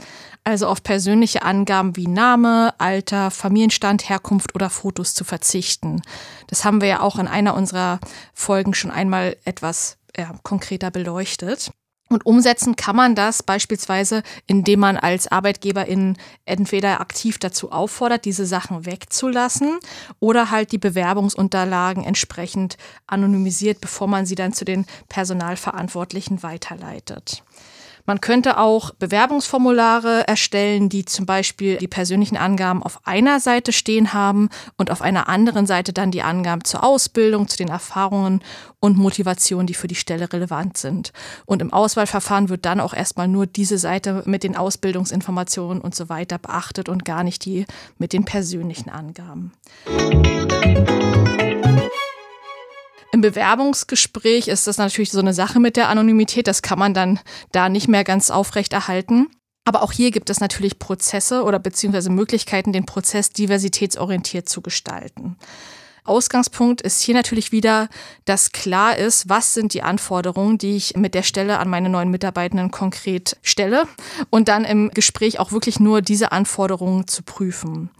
also 0.44 0.66
auf 0.66 0.82
persönliche 0.82 1.40
Angaben 1.40 1.97
wie 1.97 2.08
Name, 2.08 2.75
Alter, 2.76 3.30
Familienstand, 3.30 4.06
Herkunft 4.11 4.54
oder 4.54 4.68
Fotos 4.68 5.14
zu 5.14 5.25
verzichten. 5.25 6.02
Das 6.47 6.66
haben 6.66 6.82
wir 6.82 6.88
ja 6.88 7.00
auch 7.00 7.18
in 7.18 7.26
einer 7.26 7.54
unserer 7.54 8.00
Folgen 8.35 8.75
schon 8.75 8.90
einmal 8.90 9.35
etwas 9.47 9.97
ja, 10.14 10.35
konkreter 10.42 10.90
beleuchtet. 10.90 11.70
Und 12.09 12.25
umsetzen 12.25 12.75
kann 12.75 12.97
man 12.97 13.15
das 13.15 13.43
beispielsweise, 13.43 14.23
indem 14.47 14.81
man 14.81 14.97
als 14.97 15.31
Arbeitgeberin 15.31 16.17
entweder 16.47 17.00
aktiv 17.00 17.38
dazu 17.38 17.71
auffordert, 17.71 18.25
diese 18.25 18.47
Sachen 18.47 18.87
wegzulassen 18.87 19.79
oder 20.19 20.50
halt 20.50 20.73
die 20.73 20.79
Bewerbungsunterlagen 20.79 22.05
entsprechend 22.05 22.79
anonymisiert, 23.07 23.81
bevor 23.81 24.09
man 24.09 24.25
sie 24.25 24.37
dann 24.37 24.53
zu 24.53 24.65
den 24.65 24.87
Personalverantwortlichen 25.09 26.43
weiterleitet. 26.43 27.43
Man 28.09 28.23
könnte 28.23 28.57
auch 28.57 28.93
Bewerbungsformulare 28.95 30.27
erstellen, 30.27 30.88
die 30.88 31.05
zum 31.05 31.27
Beispiel 31.27 31.77
die 31.77 31.88
persönlichen 31.88 32.38
Angaben 32.38 32.83
auf 32.83 33.00
einer 33.05 33.38
Seite 33.38 33.71
stehen 33.71 34.15
haben 34.15 34.49
und 34.79 34.91
auf 34.91 35.03
einer 35.03 35.29
anderen 35.29 35.67
Seite 35.67 35.93
dann 35.93 36.11
die 36.11 36.23
Angaben 36.23 36.65
zur 36.65 36.85
Ausbildung, 36.85 37.49
zu 37.49 37.59
den 37.59 37.69
Erfahrungen 37.69 38.41
und 38.81 38.97
Motivationen, 38.97 39.67
die 39.67 39.75
für 39.75 39.88
die 39.88 39.95
Stelle 39.95 40.33
relevant 40.33 40.79
sind. 40.79 41.12
Und 41.45 41.61
im 41.61 41.71
Auswahlverfahren 41.71 42.49
wird 42.49 42.65
dann 42.65 42.81
auch 42.81 42.95
erstmal 42.95 43.29
nur 43.29 43.45
diese 43.45 43.77
Seite 43.77 44.23
mit 44.25 44.43
den 44.43 44.57
Ausbildungsinformationen 44.57 45.83
und 45.83 45.95
so 45.95 46.09
weiter 46.09 46.38
beachtet 46.38 46.88
und 46.88 47.05
gar 47.05 47.25
nicht 47.25 47.45
die 47.45 47.67
mit 47.99 48.15
den 48.15 48.25
persönlichen 48.25 48.88
Angaben. 48.88 49.53
Im 53.11 53.23
Bewerbungsgespräch 53.23 54.49
ist 54.49 54.67
das 54.67 54.77
natürlich 54.77 55.11
so 55.11 55.21
eine 55.21 55.33
Sache 55.33 55.61
mit 55.61 55.77
der 55.77 55.88
Anonymität. 55.88 56.47
Das 56.47 56.61
kann 56.62 56.79
man 56.79 56.93
dann 56.93 57.19
da 57.53 57.69
nicht 57.69 57.88
mehr 57.88 58.05
ganz 58.05 58.31
aufrecht 58.31 58.73
erhalten. 58.73 59.29
Aber 59.65 59.83
auch 59.83 59.93
hier 59.93 60.11
gibt 60.11 60.31
es 60.31 60.41
natürlich 60.41 60.79
Prozesse 60.79 61.43
oder 61.43 61.59
beziehungsweise 61.59 62.11
Möglichkeiten, 62.11 62.73
den 62.73 62.87
Prozess 62.87 63.31
diversitätsorientiert 63.31 64.49
zu 64.49 64.61
gestalten. 64.62 65.37
Ausgangspunkt 66.05 66.81
ist 66.81 67.03
hier 67.03 67.15
natürlich 67.15 67.53
wieder, 67.53 67.88
dass 68.25 68.53
klar 68.53 68.97
ist, 68.97 69.29
was 69.29 69.53
sind 69.53 69.75
die 69.75 69.83
Anforderungen, 69.83 70.57
die 70.57 70.77
ich 70.77 70.97
mit 70.97 71.15
der 71.15 71.23
Stelle 71.23 71.59
an 71.59 71.69
meine 71.69 71.91
neuen 71.91 72.11
Mitarbeitenden 72.11 72.71
konkret 72.71 73.37
stelle 73.43 73.87
und 74.31 74.49
dann 74.49 74.65
im 74.65 74.91
Gespräch 74.91 75.38
auch 75.38 75.53
wirklich 75.53 75.81
nur 75.81 76.00
diese 76.00 76.33
Anforderungen 76.33 77.07
zu 77.07 77.23
prüfen. 77.23 77.91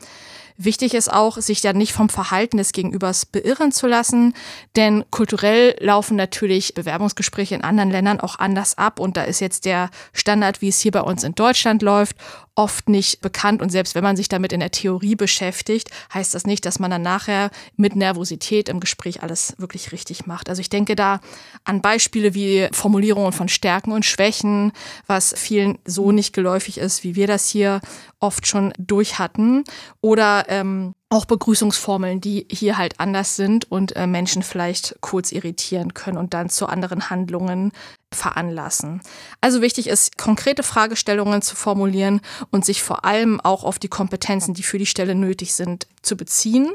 Wichtig 0.61 0.95
ist 0.95 1.13
auch, 1.13 1.37
sich 1.37 1.63
ja 1.63 1.73
nicht 1.73 1.93
vom 1.93 2.09
Verhalten 2.09 2.57
des 2.57 2.73
Gegenübers 2.73 3.27
beirren 3.27 3.71
zu 3.71 3.87
lassen, 3.87 4.35
denn 4.75 5.05
kulturell 5.13 5.77
laufen 5.79 6.17
natürlich 6.17 6.75
Bewerbungsgespräche 6.75 7.55
in 7.55 7.63
anderen 7.63 7.93
Ländern 7.93 8.19
auch 8.19 8.41
anders 8.41 8.77
ab 8.77 8.99
und 8.99 9.17
da 9.17 9.23
ist 9.23 9.39
jetzt 9.39 9.67
der 9.67 9.89
Standard, 10.13 10.61
wie 10.61 10.69
es 10.69 10.81
hier 10.81 10.91
bei 10.91 11.03
uns 11.03 11.23
in 11.23 11.37
Deutschland 11.37 11.81
läuft, 11.83 12.17
oft 12.59 12.89
nicht 12.89 13.21
bekannt 13.21 13.63
und 13.63 13.71
selbst 13.71 13.95
wenn 13.95 14.03
man 14.03 14.17
sich 14.17 14.29
damit 14.29 14.53
in 14.53 14.59
der 14.59 14.73
Theorie 14.73 15.15
beschäftigt, 15.15 15.91
heißt 16.13 16.35
das 16.35 16.45
nicht, 16.45 16.67
dass 16.67 16.81
man 16.81 16.91
dann 16.91 17.03
nachher 17.03 17.51
mit 17.77 17.95
Nervosität 17.95 18.69
im 18.69 18.81
Gespräch 18.81 19.23
alles 19.23 19.55
wirklich 19.59 19.93
richtig 19.93 20.27
macht. 20.27 20.49
Also 20.49 20.61
ich 20.61 20.69
denke 20.69 20.97
da 20.97 21.21
an 21.63 21.81
Beispiele 21.81 22.35
wie 22.35 22.69
Formulierungen 22.73 23.33
von 23.33 23.49
Stärken 23.49 23.93
und 23.93 24.05
Schwächen, 24.05 24.73
was 25.07 25.35
vielen 25.39 25.79
so 25.85 26.11
nicht 26.11 26.33
geläufig 26.33 26.79
ist, 26.79 27.05
wie 27.05 27.15
wir 27.15 27.29
das 27.29 27.49
hier 27.49 27.81
oft 28.19 28.49
schon 28.49 28.73
durch 28.77 29.21
hatten 29.21 29.63
oder 30.01 30.47
ähm, 30.49 30.95
auch 31.11 31.27
Begrüßungsformeln, 31.27 32.21
die 32.21 32.47
hier 32.51 32.77
halt 32.77 32.99
anders 32.99 33.37
sind 33.37 33.71
und 33.71 33.95
äh, 33.95 34.07
Menschen 34.09 34.43
vielleicht 34.43 34.97
kurz 35.01 35.31
irritieren 35.31 35.95
können 35.95 36.19
und 36.19 36.35
dann 36.35 36.51
zu 36.51 36.67
anderen 36.67 37.09
Handlungen 37.09 37.73
veranlassen. 38.13 39.01
Also 39.41 39.61
wichtig 39.61 39.87
ist, 39.89 40.17
konkrete 40.17 40.63
Fragestellungen 40.63 41.43
zu 41.43 41.57
formulieren 41.57 42.21
und 42.51 42.65
sich 42.65 42.83
vor 42.83 43.05
allem 43.05 43.41
auch 43.41 43.65
auf 43.65 43.79
die 43.79 43.89
Kompetenzen, 43.89 44.55
die 44.55 44.63
für 44.63 44.79
die 44.79 44.87
Stelle 44.87 45.15
nötig 45.15 45.55
sind, 45.55 45.87
zu 46.03 46.17
beziehen 46.17 46.71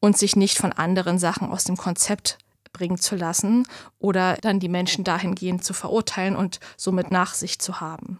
und 0.00 0.16
sich 0.16 0.36
nicht 0.36 0.58
von 0.58 0.72
anderen 0.72 1.18
Sachen 1.18 1.50
aus 1.50 1.64
dem 1.64 1.76
Konzept 1.76 2.38
bringen 2.72 2.98
zu 2.98 3.16
lassen 3.16 3.66
oder 3.98 4.36
dann 4.42 4.60
die 4.60 4.68
Menschen 4.68 5.02
dahingehend 5.02 5.64
zu 5.64 5.72
verurteilen 5.72 6.36
und 6.36 6.60
somit 6.76 7.10
Nachsicht 7.10 7.62
zu 7.62 7.80
haben. 7.80 8.18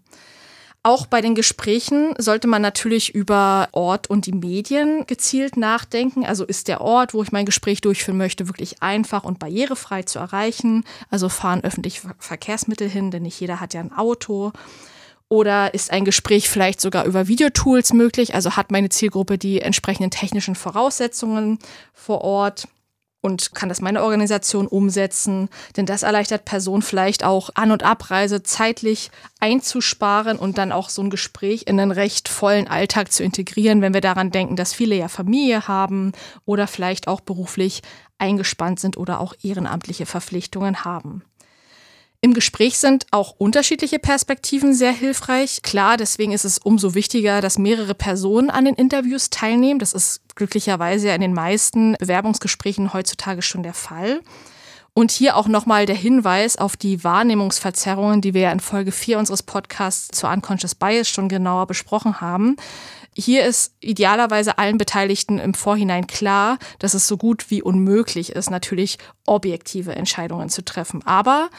Auch 0.87 1.07
bei 1.07 1.21
den 1.21 1.35
Gesprächen 1.35 2.15
sollte 2.17 2.47
man 2.47 2.63
natürlich 2.63 3.13
über 3.13 3.69
Ort 3.73 4.09
und 4.09 4.25
die 4.25 4.33
Medien 4.33 5.05
gezielt 5.05 5.57
nachdenken. 5.57 6.25
Also 6.25 6.45
ist 6.45 6.69
der 6.69 6.81
Ort, 6.81 7.13
wo 7.13 7.25
ich 7.25 7.33
mein 7.33 7.45
Gespräch 7.45 7.81
durchführen 7.81 8.19
möchte, 8.19 8.47
wirklich 8.47 8.85
einfach 8.85 9.25
und 9.25 9.41
barrierefrei 9.41 10.05
zu 10.05 10.21
erreichen? 10.21 10.85
Also 11.11 11.29
fahren 11.29 11.65
öffentliche 11.65 12.15
Verkehrsmittel 12.21 12.89
hin, 12.89 13.11
denn 13.11 13.25
nicht 13.25 13.41
jeder 13.41 13.59
hat 13.59 13.75
ja 13.75 13.81
ein 13.81 13.93
Auto. 13.93 14.53
Oder 15.29 15.75
ist 15.75 15.91
ein 15.91 16.05
Gespräch 16.05 16.49
vielleicht 16.49 16.81
sogar 16.81 17.05
über 17.05 17.27
Videotools 17.27 17.93
möglich? 17.93 18.37
Also 18.37 18.53
hat 18.53 18.71
meine 18.71 18.89
Zielgruppe 18.89 19.39
die 19.39 19.61
entsprechenden 19.61 20.13
technischen 20.13 20.55
Voraussetzungen 20.55 21.59
vor 21.95 22.21
Ort? 22.21 22.69
Und 23.27 23.57
kann 23.57 23.69
das 23.69 23.81
meine 23.81 24.05
Organisation 24.05 24.69
umsetzen. 24.69 25.49
Denn 25.77 25.85
das 25.85 26.05
erleichtert 26.05 26.45
Personen 26.45 26.83
vielleicht 26.83 27.25
auch 27.25 27.51
An- 27.55 27.73
und 27.73 27.83
Abreise 27.83 28.45
zeitlich 28.45 29.11
einzusparen 29.41 30.39
und 30.39 30.59
dann 30.59 30.71
auch 30.71 30.89
so 30.89 31.03
ein 31.03 31.11
Gespräch 31.11 31.65
in 31.67 31.81
einen 31.81 31.91
recht 31.91 32.29
vollen 32.29 32.69
Alltag 32.69 33.11
zu 33.11 33.25
integrieren, 33.25 33.83
wenn 33.83 33.95
wir 33.95 34.01
daran 34.01 34.31
denken, 34.31 34.55
dass 34.55 34.73
viele 34.73 34.95
ja 34.95 35.09
Familie 35.09 35.67
haben 35.67 36.13
oder 36.45 36.69
vielleicht 36.69 37.09
auch 37.09 37.21
beruflich 37.21 37.83
eingespannt 38.19 38.79
sind 38.79 38.97
oder 38.97 39.21
auch 39.21 39.35
ehrenamtliche 39.43 40.07
Verpflichtungen 40.07 40.85
haben. 40.85 41.25
Im 42.27 42.35
Gespräch 42.35 42.79
sind 42.79 43.07
auch 43.13 43.37
unterschiedliche 43.39 44.01
Perspektiven 44.01 44.75
sehr 44.75 44.91
hilfreich. 44.91 45.63
Klar, 45.63 45.97
deswegen 45.97 46.33
ist 46.33 46.45
es 46.45 46.59
umso 46.59 46.97
wichtiger, 46.97 47.41
dass 47.41 47.57
mehrere 47.57 47.95
Personen 47.95 48.51
an 48.51 48.65
den 48.65 48.75
Interviews 48.75 49.31
teilnehmen. 49.31 49.79
Das 49.79 49.93
ist 49.93 50.23
glücklicherweise 50.35 51.07
ja 51.07 51.15
in 51.15 51.21
den 51.21 51.35
meisten 51.35 51.93
Bewerbungsgesprächen 52.01 52.93
heutzutage 52.93 53.43
schon 53.43 53.63
der 53.63 53.75
Fall. 53.75 54.23
Und 54.99 55.11
hier 55.11 55.37
auch 55.37 55.47
nochmal 55.47 55.85
der 55.85 55.95
Hinweis 55.95 56.57
auf 56.57 56.75
die 56.75 57.05
Wahrnehmungsverzerrungen, 57.05 58.23
die 58.23 58.33
wir 58.33 58.41
ja 58.41 58.51
in 58.51 58.61
Folge 58.61 58.93
4 58.93 59.19
unseres 59.19 59.43
Podcasts 59.43 60.09
zur 60.09 60.31
Unconscious 60.31 60.75
Bias 60.75 61.07
schon 61.07 61.29
genauer 61.29 61.67
besprochen 61.67 62.23
haben. 62.23 62.57
Hier 63.15 63.45
ist 63.45 63.75
idealerweise 63.81 64.57
allen 64.57 64.79
Beteiligten 64.79 65.39
im 65.39 65.53
Vorhinein 65.53 66.07
klar, 66.07 66.57
dass 66.79 66.95
es 66.95 67.07
so 67.07 67.19
gut 67.19 67.51
wie 67.51 67.61
unmöglich 67.61 68.33
ist, 68.33 68.49
natürlich 68.49 68.97
objektive 69.27 69.95
Entscheidungen 69.95 70.49
zu 70.49 70.65
treffen. 70.65 71.05
Aber 71.05 71.51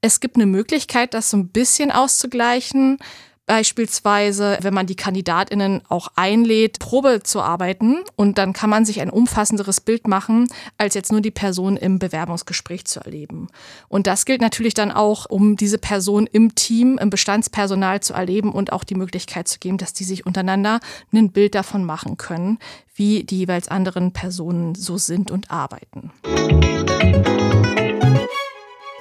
es 0.00 0.20
gibt 0.20 0.36
eine 0.36 0.46
Möglichkeit, 0.46 1.14
das 1.14 1.30
so 1.30 1.36
ein 1.36 1.48
bisschen 1.48 1.90
auszugleichen. 1.90 2.98
Beispielsweise, 3.46 4.58
wenn 4.62 4.72
man 4.72 4.86
die 4.86 4.96
Kandidatinnen 4.96 5.82
auch 5.90 6.08
einlädt, 6.16 6.78
Probe 6.78 7.22
zu 7.22 7.42
arbeiten 7.42 7.98
und 8.16 8.38
dann 8.38 8.54
kann 8.54 8.70
man 8.70 8.86
sich 8.86 9.02
ein 9.02 9.10
umfassenderes 9.10 9.82
Bild 9.82 10.08
machen, 10.08 10.48
als 10.78 10.94
jetzt 10.94 11.12
nur 11.12 11.20
die 11.20 11.30
Person 11.30 11.76
im 11.76 11.98
Bewerbungsgespräch 11.98 12.86
zu 12.86 13.00
erleben. 13.00 13.48
Und 13.88 14.06
das 14.06 14.24
gilt 14.24 14.40
natürlich 14.40 14.72
dann 14.72 14.90
auch, 14.90 15.26
um 15.28 15.56
diese 15.56 15.76
Person 15.76 16.26
im 16.26 16.54
Team, 16.54 16.96
im 16.96 17.10
Bestandspersonal 17.10 18.00
zu 18.00 18.14
erleben 18.14 18.50
und 18.50 18.72
auch 18.72 18.82
die 18.82 18.94
Möglichkeit 18.94 19.46
zu 19.46 19.58
geben, 19.58 19.76
dass 19.76 19.92
die 19.92 20.04
sich 20.04 20.24
untereinander 20.24 20.80
ein 21.12 21.30
Bild 21.30 21.54
davon 21.54 21.84
machen 21.84 22.16
können, 22.16 22.58
wie 22.94 23.24
die 23.24 23.38
jeweils 23.38 23.68
anderen 23.68 24.12
Personen 24.12 24.74
so 24.74 24.96
sind 24.96 25.30
und 25.30 25.50
arbeiten. 25.50 26.12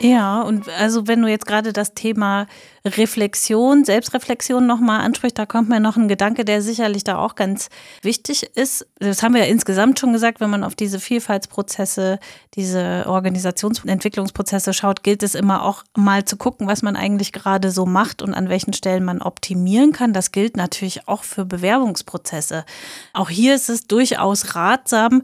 Ja, 0.04 0.42
und 0.42 0.68
also 0.68 1.08
wenn 1.08 1.22
du 1.22 1.30
jetzt 1.30 1.46
gerade 1.46 1.72
das 1.72 1.94
Thema 1.94 2.48
Reflexion, 2.84 3.86
Selbstreflexion 3.86 4.68
nochmal 4.68 5.00
ansprichst, 5.00 5.40
da 5.40 5.46
kommt 5.46 5.70
mir 5.70 5.80
noch 5.80 5.96
ein 5.96 6.10
Gedanke, 6.10 6.44
der 6.44 6.62
sicherlich 6.62 7.06
da 7.06 7.18
auch 7.20 7.36
ganz 7.36 7.70
wichtig 8.02 8.44
ist. 8.56 8.86
Das 9.00 9.24
haben 9.24 9.34
wir 9.34 9.46
ja 9.46 9.48
insgesamt 9.48 10.00
schon 10.00 10.12
gesagt, 10.12 10.42
wenn 10.42 10.50
man 10.50 10.66
auf 10.66 10.76
diese 10.76 11.00
Vielfaltsprozesse, 11.00 12.20
diese 12.56 13.06
Organisationsentwicklungsprozesse 13.08 14.74
schaut, 14.74 15.04
gilt 15.04 15.24
es 15.24 15.36
immer 15.36 15.64
auch 15.64 15.86
mal 15.96 16.26
zu 16.26 16.36
gucken, 16.36 16.68
was 16.68 16.82
man 16.82 16.98
eigentlich 16.98 17.32
gerade 17.32 17.72
so 17.72 17.86
macht 17.86 18.22
und 18.22 18.34
an 18.34 18.50
welchen 18.50 18.74
Stellen 18.74 19.06
man 19.06 19.22
optimieren 19.22 19.94
kann. 19.94 20.12
Das 20.12 20.34
gilt 20.34 20.58
natürlich 20.58 21.08
auch 21.08 21.24
für 21.24 21.46
Bewerbungsprozesse. 21.46 22.66
Auch 23.14 23.30
hier 23.30 23.56
ist 23.56 23.70
es 23.70 23.88
durchaus 23.88 24.54
ratsam, 24.54 25.22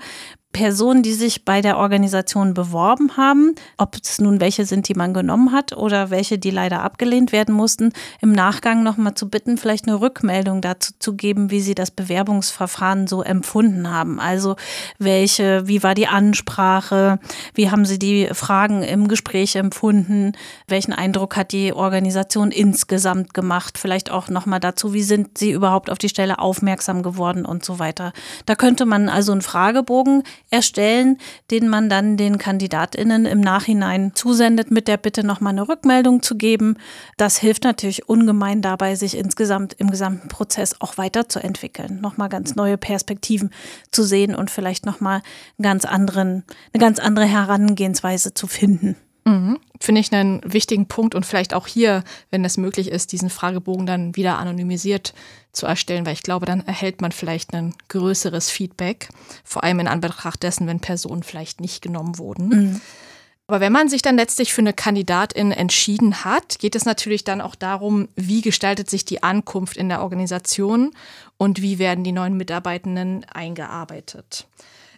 Personen, 0.52 1.04
die 1.04 1.14
sich 1.14 1.46
bei 1.46 1.62
der 1.62 1.78
Organisation 1.78 2.56
beworben 2.56 3.18
haben, 3.18 3.54
ob 3.78 3.96
es 4.02 4.20
nun 4.20 4.42
welche 4.42 4.66
sind, 4.66 4.88
die 4.88 4.96
man 4.96 5.14
genommen 5.14 5.52
hat 5.52 5.78
oder 5.78 6.10
welche, 6.10 6.40
die 6.40 6.50
leider 6.50 6.82
abgelehnt 6.82 7.32
werden 7.32 7.54
mussten, 7.54 7.94
im 8.20 8.32
Nachgang 8.32 8.82
nochmal 8.82 9.14
zu 9.14 9.30
bitten, 9.30 9.58
vielleicht 9.58 9.88
eine 9.88 10.02
Rückmeldung 10.02 10.62
dazu 10.62 10.94
zu 10.98 11.14
geben, 11.14 11.52
wie 11.52 11.62
sie 11.62 11.76
das 11.76 11.92
Bewerbungsverfahren 11.92 13.06
so 13.06 13.22
empfunden 13.22 13.92
haben. 13.92 14.20
Also 14.20 14.56
welche, 14.98 15.68
wie 15.68 15.84
war 15.84 15.94
die 15.94 16.08
Ansprache, 16.08 17.20
wie 17.54 17.70
haben 17.70 17.86
sie 17.86 18.00
die 18.00 18.30
Fragen 18.34 18.82
im 18.82 19.08
Gespräch 19.08 19.56
empfunden, 19.56 20.32
welchen 20.68 20.94
Eindruck 20.94 21.38
hat 21.38 21.52
die 21.52 21.74
Organisation 21.74 22.52
insgesamt 22.52 23.36
gemacht, 23.36 23.78
vielleicht 23.78 24.10
auch 24.10 24.30
nochmal 24.30 24.60
dazu, 24.60 24.96
wie 24.96 25.04
sind 25.04 25.38
sie 25.38 25.52
überhaupt 25.52 25.92
auf 25.92 26.00
die 26.00 26.10
Stelle 26.10 26.40
aufmerksam 26.40 27.04
geworden 27.04 27.46
und 27.46 27.64
so 27.64 27.78
weiter. 27.78 28.14
Da 28.48 28.56
könnte 28.56 28.88
man 28.88 29.10
also 29.10 29.32
einen 29.32 29.42
Fragebogen 29.42 30.24
erstellen, 30.50 31.18
den 31.52 31.68
man 31.68 31.90
dann 31.90 32.18
den 32.18 32.38
KandidatInnen 32.38 33.26
im 33.26 33.40
Nachhinein 33.40 34.14
zusendet, 34.16 34.72
mit 34.72 34.88
der 34.88 34.98
Bitte 34.98 35.24
nochmal 35.24 35.54
eine 35.54 35.68
Rückmeldung 35.68 36.22
zu 36.22 36.36
geben. 36.36 36.78
Das 37.18 37.38
hilft 37.38 37.64
natürlich 37.64 38.10
ungemein 38.10 38.62
dabei, 38.62 38.96
sich 38.96 39.18
insgesamt 39.18 39.74
im 39.74 39.92
gesamten 39.92 40.28
Prozess 40.28 40.76
auch 40.80 40.98
weiterzuentwickeln, 40.98 42.02
nochmal 42.02 42.30
ganz 42.30 42.56
neue 42.56 42.78
Perspektiven 42.78 43.52
zu 43.92 44.04
sehen 44.04 44.36
und 44.36 44.50
vielleicht 44.50 44.86
nochmal 44.86 45.22
ganz 45.62 45.86
anderen, 45.86 46.44
eine 46.74 46.82
ganz 46.82 47.00
andere 47.00 47.26
Herangehensweise 47.26 48.34
zu 48.34 48.48
finden. 48.48 48.96
Mhm. 49.26 49.60
Finde 49.80 50.02
ich 50.02 50.12
einen 50.12 50.42
wichtigen 50.44 50.88
Punkt 50.88 51.16
und 51.16 51.26
vielleicht 51.26 51.54
auch 51.54 51.68
hier, 51.68 52.04
wenn 52.32 52.44
es 52.44 52.58
möglich 52.58 52.90
ist, 52.90 53.12
diesen 53.12 53.30
Fragebogen 53.30 53.86
dann 53.86 54.16
wieder 54.16 54.38
anonymisiert 54.38 55.14
zu 55.52 55.66
erstellen, 55.66 56.06
weil 56.06 56.14
ich 56.14 56.24
glaube, 56.24 56.46
dann 56.46 56.66
erhält 56.66 57.02
man 57.02 57.12
vielleicht 57.12 57.54
ein 57.54 57.74
größeres 57.88 58.50
Feedback, 58.50 59.10
vor 59.44 59.64
allem 59.64 59.80
in 59.80 59.88
Anbetracht 59.88 60.44
dessen, 60.44 60.68
wenn 60.68 60.80
Personen 60.80 61.24
vielleicht 61.24 61.62
nicht 61.62 61.82
genommen 61.82 62.18
wurden. 62.18 62.48
Mhm. 62.50 62.82
Aber 63.48 63.62
wenn 63.62 63.72
man 63.72 63.90
sich 63.90 64.04
dann 64.04 64.16
letztlich 64.16 64.54
für 64.54 64.62
eine 64.62 64.74
Kandidatin 64.74 65.52
entschieden 65.52 66.24
hat, 66.24 66.60
geht 66.60 66.76
es 66.76 66.86
natürlich 66.86 67.24
dann 67.24 67.42
auch 67.42 67.56
darum, 67.56 68.08
wie 68.16 68.42
gestaltet 68.42 68.92
sich 68.92 69.06
die 69.06 69.24
Ankunft 69.24 69.76
in 69.76 69.90
der 69.90 70.04
Organisation 70.04 70.92
und 71.38 71.60
wie 71.60 71.80
werden 71.80 72.04
die 72.04 72.12
neuen 72.12 72.38
Mitarbeitenden 72.38 73.26
eingearbeitet 73.26 74.46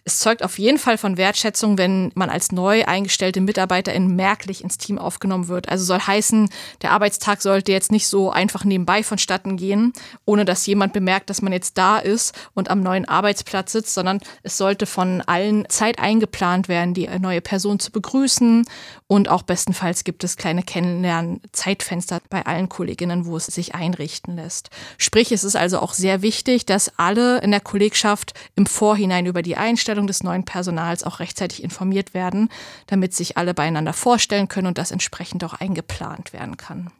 es 0.04 0.18
zeugt 0.18 0.42
auf 0.42 0.58
jeden 0.58 0.78
Fall 0.78 0.98
von 0.98 1.16
Wertschätzung, 1.16 1.78
wenn 1.78 2.10
man 2.14 2.28
als 2.28 2.50
neu 2.50 2.84
eingestellte 2.84 3.40
Mitarbeiterin 3.40 4.16
merklich 4.16 4.64
ins 4.64 4.76
Team 4.76 4.98
aufgenommen 4.98 5.46
wird. 5.46 5.68
Also 5.68 5.84
soll 5.84 6.00
heißen, 6.00 6.48
der 6.82 6.90
Arbeitstag 6.90 7.40
sollte 7.40 7.70
jetzt 7.70 7.92
nicht 7.92 8.08
so 8.08 8.30
einfach 8.30 8.64
nebenbei 8.64 9.04
vonstatten 9.04 9.56
gehen, 9.56 9.92
ohne 10.24 10.44
dass 10.44 10.66
jemand 10.66 10.92
bemerkt, 10.92 11.30
dass 11.30 11.40
man 11.40 11.52
jetzt 11.52 11.78
da 11.78 11.98
ist 11.98 12.34
und 12.54 12.68
am 12.68 12.80
neuen 12.80 13.04
Arbeitsplatz 13.04 13.72
sitzt, 13.72 13.94
sondern 13.94 14.18
es 14.42 14.56
sollte 14.56 14.86
von 14.86 15.20
allen 15.20 15.68
Zeit 15.68 16.00
eingeplant 16.00 16.68
werden, 16.68 16.94
die 16.94 17.08
neue 17.20 17.40
Person 17.40 17.78
zu 17.78 17.92
begrüßen. 17.92 18.64
Und 19.06 19.28
auch 19.28 19.42
bestenfalls 19.42 20.04
gibt 20.04 20.24
es 20.24 20.36
kleine 20.36 20.62
Kennenlernen-Zeitfenster 20.62 22.22
bei 22.28 22.44
allen 22.46 22.68
Kolleginnen, 22.68 23.26
wo 23.26 23.36
es 23.36 23.46
sich 23.46 23.74
einrichten 23.74 24.34
lässt. 24.36 24.70
Sprich, 24.98 25.30
es 25.30 25.44
ist 25.44 25.54
also 25.54 25.78
auch 25.78 25.92
sehr 25.92 26.22
wichtig, 26.22 26.66
dass 26.66 26.98
alle 26.98 27.38
in 27.38 27.50
der 27.50 27.60
Kollegschaft 27.60 28.32
im 28.56 28.66
Vorhinein 28.66 29.26
über 29.26 29.42
die 29.42 29.56
Einstellung 29.56 29.91
Einstellung 29.92 30.06
des 30.06 30.22
neuen 30.22 30.44
Personals 30.44 31.04
auch 31.04 31.20
rechtzeitig 31.20 31.62
informiert 31.62 32.14
werden, 32.14 32.48
damit 32.86 33.12
sich 33.12 33.36
alle 33.36 33.52
beieinander 33.52 33.92
vorstellen 33.92 34.48
können 34.48 34.66
und 34.68 34.78
das 34.78 34.90
entsprechend 34.90 35.44
auch 35.44 35.52
eingeplant 35.52 36.32
werden 36.32 36.56
kann. 36.56 36.90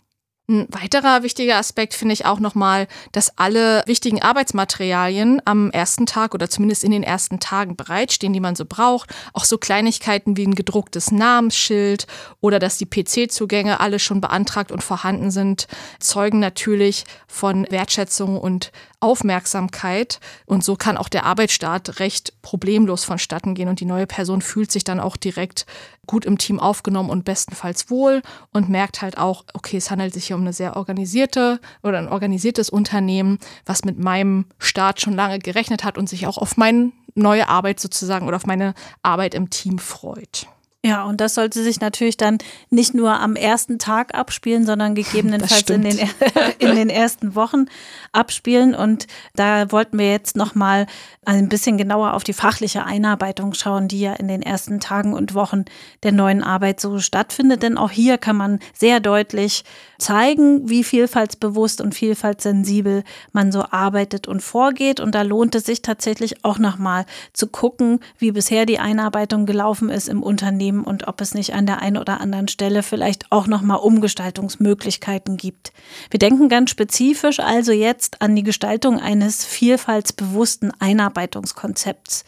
Ein 0.48 0.66
weiterer 0.70 1.22
wichtiger 1.22 1.57
Aspekt 1.57 1.94
finde 1.94 2.14
ich 2.14 2.26
auch 2.26 2.40
nochmal, 2.40 2.88
dass 3.12 3.38
alle 3.38 3.85
wichtigen 3.87 4.22
Arbeitsmaterialien 4.22 5.40
am 5.44 5.70
ersten 5.70 6.05
Tag 6.05 6.35
oder 6.35 6.50
zumindest 6.50 6.83
in 6.83 6.90
den 6.90 7.05
ersten 7.05 7.38
Tagen 7.38 7.76
bereitstehen, 7.76 8.33
die 8.33 8.40
man 8.40 8.57
so 8.57 8.64
braucht. 8.64 9.14
Auch 9.35 9.44
so 9.44 9.57
Kleinigkeiten 9.57 10.37
wie 10.37 10.44
ein 10.44 10.57
gedrucktes 10.57 11.12
Namensschild 11.12 12.09
oder 12.40 12.59
dass 12.59 12.76
die 12.76 12.87
PC-Zugänge 12.87 13.78
alle 13.78 14.00
schon 14.00 14.20
beantragt 14.20 14.72
und 14.72 14.83
vorhanden 14.83 15.31
sind, 15.31 15.68
zeugen 16.00 16.40
natürlich 16.40 17.05
von 17.28 17.64
Wertschätzung 17.70 18.37
und 18.37 18.72
Aufmerksamkeit. 18.98 20.18
Und 20.44 20.64
so 20.64 20.74
kann 20.74 20.96
auch 20.96 21.09
der 21.09 21.24
Arbeitsstart 21.24 22.00
recht 22.00 22.35
problemlos 22.42 23.05
vonstatten 23.05 23.55
gehen 23.55 23.68
und 23.68 23.78
die 23.78 23.85
neue 23.85 24.09
Person 24.09 24.42
fühlt 24.42 24.72
sich 24.72 24.83
dann 24.83 24.98
auch 24.98 25.16
direkt 25.16 25.66
gut 26.07 26.25
im 26.25 26.38
Team 26.38 26.59
aufgenommen 26.59 27.11
und 27.11 27.25
bestenfalls 27.25 27.88
wohl 27.88 28.23
und 28.53 28.69
merkt 28.69 29.03
halt 29.03 29.19
auch, 29.19 29.45
okay, 29.55 29.77
es 29.77 29.91
handelt 29.91 30.12
sich 30.12 30.27
hier 30.27 30.37
um 30.37 30.43
eine 30.43 30.53
sehr 30.53 30.77
organisierte 30.77 31.61
oder 31.83 31.99
ein 31.99 32.09
organisiertes 32.09 32.71
Unternehmen, 32.71 33.38
was 33.67 33.85
mit 33.85 33.99
meinem 33.99 34.47
Start 34.59 35.01
schon 35.01 35.15
lange 35.15 35.38
gerechnet 35.38 35.85
hat 35.85 35.99
und 35.99 36.09
sich 36.09 36.27
auch 36.27 36.38
auf 36.38 36.57
meine 36.57 36.93
neue 37.15 37.49
Arbeit 37.49 37.79
sozusagen 37.79 38.27
oder 38.27 38.37
auf 38.37 38.47
meine 38.47 38.75
Arbeit 39.03 39.35
im 39.35 39.51
Team 39.51 39.79
freut. 39.79 40.49
Ja, 40.85 41.05
und 41.05 41.21
das 41.21 41.37
sollte 41.37 41.62
sich 41.62 41.81
natürlich 41.81 42.16
dann 42.16 42.38
nicht 42.68 42.92
nur 42.92 43.12
am 43.21 43.37
ersten 43.37 43.79
Tag 43.79 44.16
abspielen, 44.16 44.66
sondern 44.66 44.97
gegebenenfalls 44.97 45.71
in 45.71 45.83
den, 45.83 45.97
in 46.59 46.75
den 46.75 46.90
ersten 46.90 47.37
Wochen 47.37 47.66
abspielen. 48.11 48.75
Und 48.75 49.07
da 49.37 49.71
wollten 49.71 49.97
wir 49.97 50.11
jetzt 50.11 50.35
nochmal 50.35 50.88
ein 51.25 51.49
bisschen 51.49 51.79
genauer 51.79 52.14
auf 52.14 52.25
die 52.25 52.33
fachliche 52.33 52.85
Einarbeitung 52.85 53.55
schauen, 53.55 53.87
die 53.87 54.01
ja 54.01 54.14
in 54.14 54.27
den 54.27 54.42
ersten 54.42 54.81
Tagen 54.81 55.14
und 55.14 55.35
Wochen 55.35 55.66
der 56.03 56.11
neuen 56.11 56.42
Arbeit 56.42 56.81
so 56.81 56.99
stattfindet. 56.99 57.62
Denn 57.62 57.79
auch 57.79 57.92
hier 57.92 58.18
kann 58.18 58.35
man 58.35 58.59
sehr 58.75 58.99
deutlich 58.99 59.62
zeigen, 60.01 60.68
wie 60.68 60.83
vielfaltsbewusst 60.83 61.81
und 61.81 61.95
vielfaltssensibel 61.95 63.05
man 63.31 63.53
so 63.53 63.66
arbeitet 63.71 64.27
und 64.27 64.42
vorgeht. 64.42 64.99
Und 64.99 65.14
da 65.14 65.23
lohnt 65.23 65.55
es 65.55 65.64
sich 65.64 65.81
tatsächlich 65.81 66.45
auch 66.45 66.59
nochmal 66.59 67.07
zu 67.33 67.47
gucken, 67.47 68.01
wie 68.18 68.33
bisher 68.33 68.66
die 68.66 68.81
Einarbeitung 68.81 69.47
gelaufen 69.47 69.88
ist 69.88 70.09
im 70.09 70.25
Unternehmen 70.25 70.72
und 70.81 71.07
ob 71.09 71.21
es 71.21 71.35
nicht 71.35 71.55
an 71.55 71.67
der 71.67 71.83
einen 71.83 71.99
oder 71.99 72.21
anderen 72.21 72.49
Stelle 72.49 72.83
vielleicht 72.83 73.31
auch 73.31 73.47
nochmal 73.47 73.79
Umgestaltungsmöglichkeiten 73.79 75.37
gibt. 75.37 75.73
Wir 76.11 76.19
denken 76.19 76.49
ganz 76.49 76.71
spezifisch 76.71 77.41
also 77.41 77.73
jetzt 77.73 78.23
an 78.23 78.35
die 78.35 78.43
Gestaltung 78.43 78.99
eines 78.99 79.45
vielfaltsbewussten 79.45 80.73
Einarbeitungskonzepts. 80.79 82.25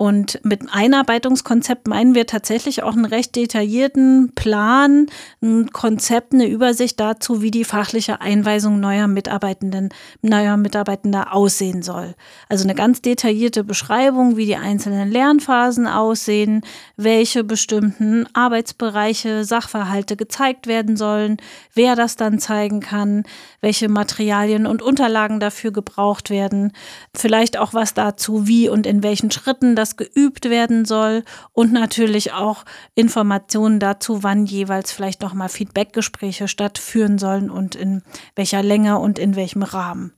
Und 0.00 0.40
mit 0.44 0.62
Einarbeitungskonzept 0.72 1.86
meinen 1.86 2.14
wir 2.14 2.26
tatsächlich 2.26 2.82
auch 2.82 2.94
einen 2.94 3.04
recht 3.04 3.36
detaillierten 3.36 4.32
Plan, 4.34 5.08
ein 5.42 5.72
Konzept, 5.72 6.32
eine 6.32 6.46
Übersicht 6.46 6.98
dazu, 6.98 7.42
wie 7.42 7.50
die 7.50 7.64
fachliche 7.64 8.22
Einweisung 8.22 8.80
neuer 8.80 9.08
Mitarbeitenden, 9.08 9.90
neuer 10.22 10.56
Mitarbeitender 10.56 11.34
aussehen 11.34 11.82
soll. 11.82 12.14
Also 12.48 12.64
eine 12.64 12.74
ganz 12.74 13.02
detaillierte 13.02 13.62
Beschreibung, 13.62 14.38
wie 14.38 14.46
die 14.46 14.56
einzelnen 14.56 15.10
Lernphasen 15.10 15.86
aussehen, 15.86 16.62
welche 16.96 17.44
bestimmten 17.44 18.26
Arbeitsbereiche, 18.32 19.44
Sachverhalte 19.44 20.16
gezeigt 20.16 20.66
werden 20.66 20.96
sollen, 20.96 21.36
wer 21.74 21.94
das 21.94 22.16
dann 22.16 22.38
zeigen 22.38 22.80
kann, 22.80 23.24
welche 23.60 23.90
Materialien 23.90 24.66
und 24.66 24.80
Unterlagen 24.80 25.40
dafür 25.40 25.72
gebraucht 25.72 26.30
werden, 26.30 26.72
vielleicht 27.14 27.58
auch 27.58 27.74
was 27.74 27.92
dazu, 27.92 28.46
wie 28.46 28.70
und 28.70 28.86
in 28.86 29.02
welchen 29.02 29.30
Schritten 29.30 29.76
das 29.76 29.89
das 29.90 29.96
geübt 29.96 30.48
werden 30.48 30.84
soll 30.84 31.24
und 31.52 31.72
natürlich 31.72 32.32
auch 32.32 32.64
Informationen 32.94 33.80
dazu, 33.80 34.22
wann 34.22 34.46
jeweils 34.46 34.92
vielleicht 34.92 35.22
nochmal 35.22 35.48
Feedbackgespräche 35.48 36.48
stattführen 36.48 37.18
sollen 37.18 37.50
und 37.50 37.74
in 37.74 38.02
welcher 38.36 38.62
Länge 38.62 38.98
und 38.98 39.18
in 39.18 39.36
welchem 39.36 39.62
Rahmen. 39.62 40.12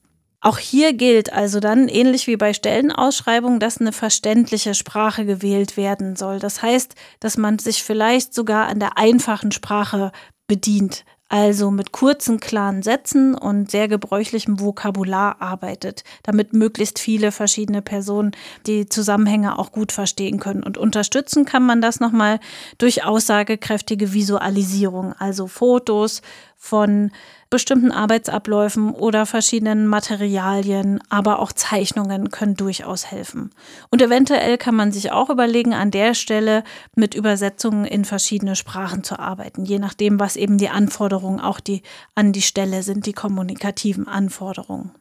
Auch 0.45 0.59
hier 0.59 0.93
gilt 0.93 1.33
also 1.33 1.61
dann, 1.61 1.87
ähnlich 1.87 2.27
wie 2.27 2.37
bei 2.37 2.53
Stellenausschreibungen, 2.53 3.61
dass 3.61 3.79
eine 3.79 3.93
verständliche 3.93 4.75
Sprache 4.75 5.25
gewählt 5.25 5.77
werden 5.77 6.17
soll. 6.17 6.41
Das 6.41 6.63
heißt, 6.63 6.97
dass 7.21 7.37
man 7.37 7.61
sich 7.61 7.85
vielleicht 7.85 8.35
sogar 8.35 8.67
an 8.67 8.81
der 8.81 8.99
einfachen 8.99 9.53
Sprache 9.53 10.11
bedient 10.49 11.05
also 11.33 11.71
mit 11.71 11.93
kurzen, 11.93 12.41
klaren 12.41 12.83
Sätzen 12.83 13.35
und 13.35 13.71
sehr 13.71 13.89
gebräuchlichem 13.89 14.61
Vokabular 14.61 15.41
arbeitet, 15.41 16.05
damit 16.23 16.53
möglichst 16.53 16.99
viele 16.99 17.33
verschiedene 17.33 17.81
Personen 17.81 18.33
die 18.67 18.87
Zusammenhänge 18.87 19.59
auch 19.59 19.73
gut 19.73 19.93
verstehen 19.93 20.39
können. 20.39 20.63
Und 20.63 20.77
unterstützen 20.77 21.47
kann 21.47 21.65
man 21.65 21.81
das 21.81 22.01
nochmal 22.01 22.39
durch 22.77 23.07
aussagekräftige 23.07 24.13
Visualisierung, 24.13 25.15
also 25.15 25.47
Fotos 25.47 26.21
von 26.63 27.11
bestimmten 27.51 27.91
Arbeitsabläufen 27.91 28.95
oder 28.95 29.27
verschiedenen 29.27 29.89
Materialien, 29.89 31.01
aber 31.09 31.41
auch 31.41 31.53
Zeichnungen 31.53 32.31
können 32.31 32.55
durchaus 32.55 33.11
helfen. 33.11 33.51
Und 33.91 34.01
eventuell 34.01 34.57
kann 34.59 34.77
man 34.77 34.93
sich 34.93 35.11
auch 35.11 35.29
überlegen, 35.29 35.75
an 35.75 35.91
der 35.91 36.15
Stelle 36.15 36.63
mit 36.95 37.17
Übersetzungen 37.17 37.85
in 37.85 38.05
verschiedene 38.05 38.55
Sprachen 38.55 39.03
zu 39.03 39.19
arbeiten, 39.19 39.65
je 39.65 39.81
nachdem, 39.81 40.21
was 40.21 40.37
eben 40.37 40.57
die 40.57 40.69
Anforderungen 40.69 41.41
auch 41.41 41.59
die 41.59 41.83
an 42.15 42.33
die 42.33 42.43
Stelle 42.43 42.85
sind, 42.85 43.07
die 43.07 43.13
kommunikativen 43.13 44.07
Anforderungen. 44.07 44.93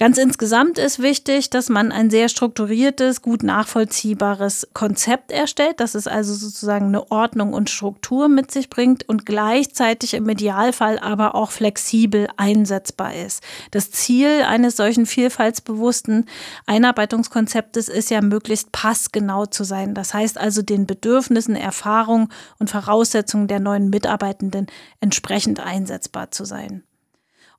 Ganz 0.00 0.16
insgesamt 0.16 0.78
ist 0.78 1.02
wichtig, 1.02 1.50
dass 1.50 1.68
man 1.68 1.90
ein 1.90 2.08
sehr 2.08 2.28
strukturiertes, 2.28 3.20
gut 3.20 3.42
nachvollziehbares 3.42 4.68
Konzept 4.72 5.32
erstellt, 5.32 5.80
dass 5.80 5.96
es 5.96 6.06
also 6.06 6.34
sozusagen 6.34 6.86
eine 6.86 7.10
Ordnung 7.10 7.52
und 7.52 7.68
Struktur 7.68 8.28
mit 8.28 8.52
sich 8.52 8.70
bringt 8.70 9.08
und 9.08 9.26
gleichzeitig 9.26 10.14
im 10.14 10.28
Idealfall 10.28 11.00
aber 11.00 11.34
auch 11.34 11.50
flexibel 11.50 12.28
einsetzbar 12.36 13.12
ist. 13.16 13.42
Das 13.72 13.90
Ziel 13.90 14.44
eines 14.46 14.76
solchen 14.76 15.04
vielfaltsbewussten 15.04 16.26
Einarbeitungskonzeptes 16.66 17.88
ist 17.88 18.10
ja 18.10 18.20
möglichst 18.20 18.70
passgenau 18.70 19.46
zu 19.46 19.64
sein. 19.64 19.94
Das 19.94 20.14
heißt 20.14 20.38
also 20.38 20.62
den 20.62 20.86
Bedürfnissen, 20.86 21.56
Erfahrungen 21.56 22.28
und 22.60 22.70
Voraussetzungen 22.70 23.48
der 23.48 23.58
neuen 23.58 23.90
Mitarbeitenden 23.90 24.68
entsprechend 25.00 25.58
einsetzbar 25.58 26.30
zu 26.30 26.44
sein. 26.44 26.84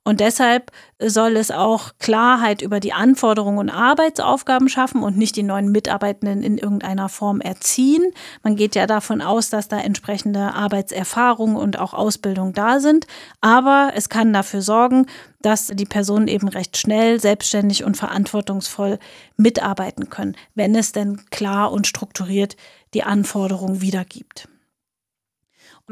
Und 0.02 0.20
deshalb 0.20 0.72
soll 0.98 1.36
es 1.36 1.50
auch 1.50 1.92
Klarheit 1.98 2.62
über 2.62 2.80
die 2.80 2.94
Anforderungen 2.94 3.58
und 3.58 3.70
Arbeitsaufgaben 3.70 4.70
schaffen 4.70 5.02
und 5.02 5.18
nicht 5.18 5.36
die 5.36 5.42
neuen 5.42 5.70
Mitarbeitenden 5.70 6.42
in 6.42 6.56
irgendeiner 6.56 7.10
Form 7.10 7.42
erziehen. 7.42 8.10
Man 8.42 8.56
geht 8.56 8.74
ja 8.74 8.86
davon 8.86 9.20
aus, 9.20 9.50
dass 9.50 9.68
da 9.68 9.78
entsprechende 9.78 10.54
Arbeitserfahrungen 10.54 11.56
und 11.56 11.78
auch 11.78 11.92
Ausbildung 11.92 12.54
da 12.54 12.80
sind. 12.80 13.06
Aber 13.42 13.92
es 13.94 14.08
kann 14.08 14.32
dafür 14.32 14.62
sorgen, 14.62 15.06
dass 15.42 15.66
die 15.66 15.86
Personen 15.86 16.28
eben 16.28 16.48
recht 16.48 16.78
schnell, 16.78 17.20
selbstständig 17.20 17.84
und 17.84 17.98
verantwortungsvoll 17.98 18.98
mitarbeiten 19.36 20.08
können, 20.08 20.34
wenn 20.54 20.74
es 20.74 20.92
denn 20.92 21.20
klar 21.30 21.72
und 21.72 21.86
strukturiert 21.86 22.56
die 22.94 23.02
Anforderungen 23.02 23.82
wiedergibt. 23.82 24.48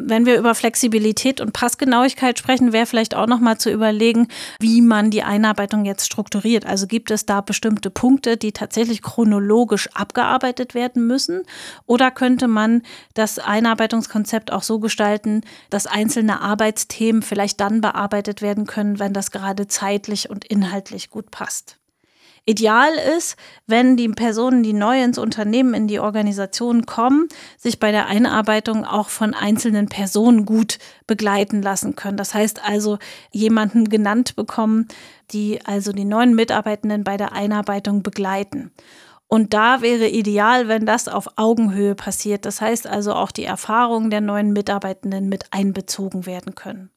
Wenn 0.00 0.26
wir 0.26 0.38
über 0.38 0.54
Flexibilität 0.54 1.40
und 1.40 1.52
Passgenauigkeit 1.52 2.38
sprechen, 2.38 2.72
wäre 2.72 2.86
vielleicht 2.86 3.16
auch 3.16 3.26
noch 3.26 3.40
mal 3.40 3.58
zu 3.58 3.68
überlegen, 3.68 4.28
wie 4.60 4.80
man 4.80 5.10
die 5.10 5.24
Einarbeitung 5.24 5.84
jetzt 5.84 6.06
strukturiert. 6.06 6.64
Also 6.66 6.86
gibt 6.86 7.10
es 7.10 7.26
da 7.26 7.40
bestimmte 7.40 7.90
Punkte, 7.90 8.36
die 8.36 8.52
tatsächlich 8.52 9.02
chronologisch 9.02 9.88
abgearbeitet 9.94 10.74
werden 10.74 11.08
müssen? 11.08 11.42
Oder 11.84 12.12
könnte 12.12 12.46
man 12.46 12.82
das 13.14 13.40
Einarbeitungskonzept 13.40 14.52
auch 14.52 14.62
so 14.62 14.78
gestalten, 14.78 15.40
dass 15.68 15.88
einzelne 15.88 16.42
Arbeitsthemen 16.42 17.22
vielleicht 17.22 17.58
dann 17.58 17.80
bearbeitet 17.80 18.40
werden 18.40 18.66
können, 18.66 19.00
wenn 19.00 19.12
das 19.12 19.32
gerade 19.32 19.66
zeitlich 19.66 20.30
und 20.30 20.44
inhaltlich 20.44 21.10
gut 21.10 21.32
passt? 21.32 21.77
Ideal 22.48 22.94
ist, 23.14 23.36
wenn 23.66 23.98
die 23.98 24.08
Personen, 24.08 24.62
die 24.62 24.72
neu 24.72 25.02
ins 25.02 25.18
Unternehmen, 25.18 25.74
in 25.74 25.86
die 25.86 26.00
Organisation 26.00 26.86
kommen, 26.86 27.28
sich 27.58 27.78
bei 27.78 27.90
der 27.90 28.06
Einarbeitung 28.06 28.86
auch 28.86 29.10
von 29.10 29.34
einzelnen 29.34 29.88
Personen 29.90 30.46
gut 30.46 30.78
begleiten 31.06 31.60
lassen 31.60 31.94
können. 31.94 32.16
Das 32.16 32.32
heißt 32.32 32.64
also, 32.64 32.96
jemanden 33.32 33.90
genannt 33.90 34.34
bekommen, 34.34 34.88
die 35.30 35.60
also 35.66 35.92
die 35.92 36.06
neuen 36.06 36.34
Mitarbeitenden 36.34 37.04
bei 37.04 37.18
der 37.18 37.32
Einarbeitung 37.32 38.02
begleiten. 38.02 38.72
Und 39.26 39.52
da 39.52 39.82
wäre 39.82 40.08
ideal, 40.08 40.68
wenn 40.68 40.86
das 40.86 41.06
auf 41.06 41.28
Augenhöhe 41.36 41.94
passiert. 41.94 42.46
Das 42.46 42.62
heißt 42.62 42.86
also 42.86 43.12
auch 43.12 43.30
die 43.30 43.44
Erfahrungen 43.44 44.08
der 44.08 44.22
neuen 44.22 44.54
Mitarbeitenden 44.54 45.28
mit 45.28 45.52
einbezogen 45.52 46.24
werden 46.24 46.54
können. 46.54 46.88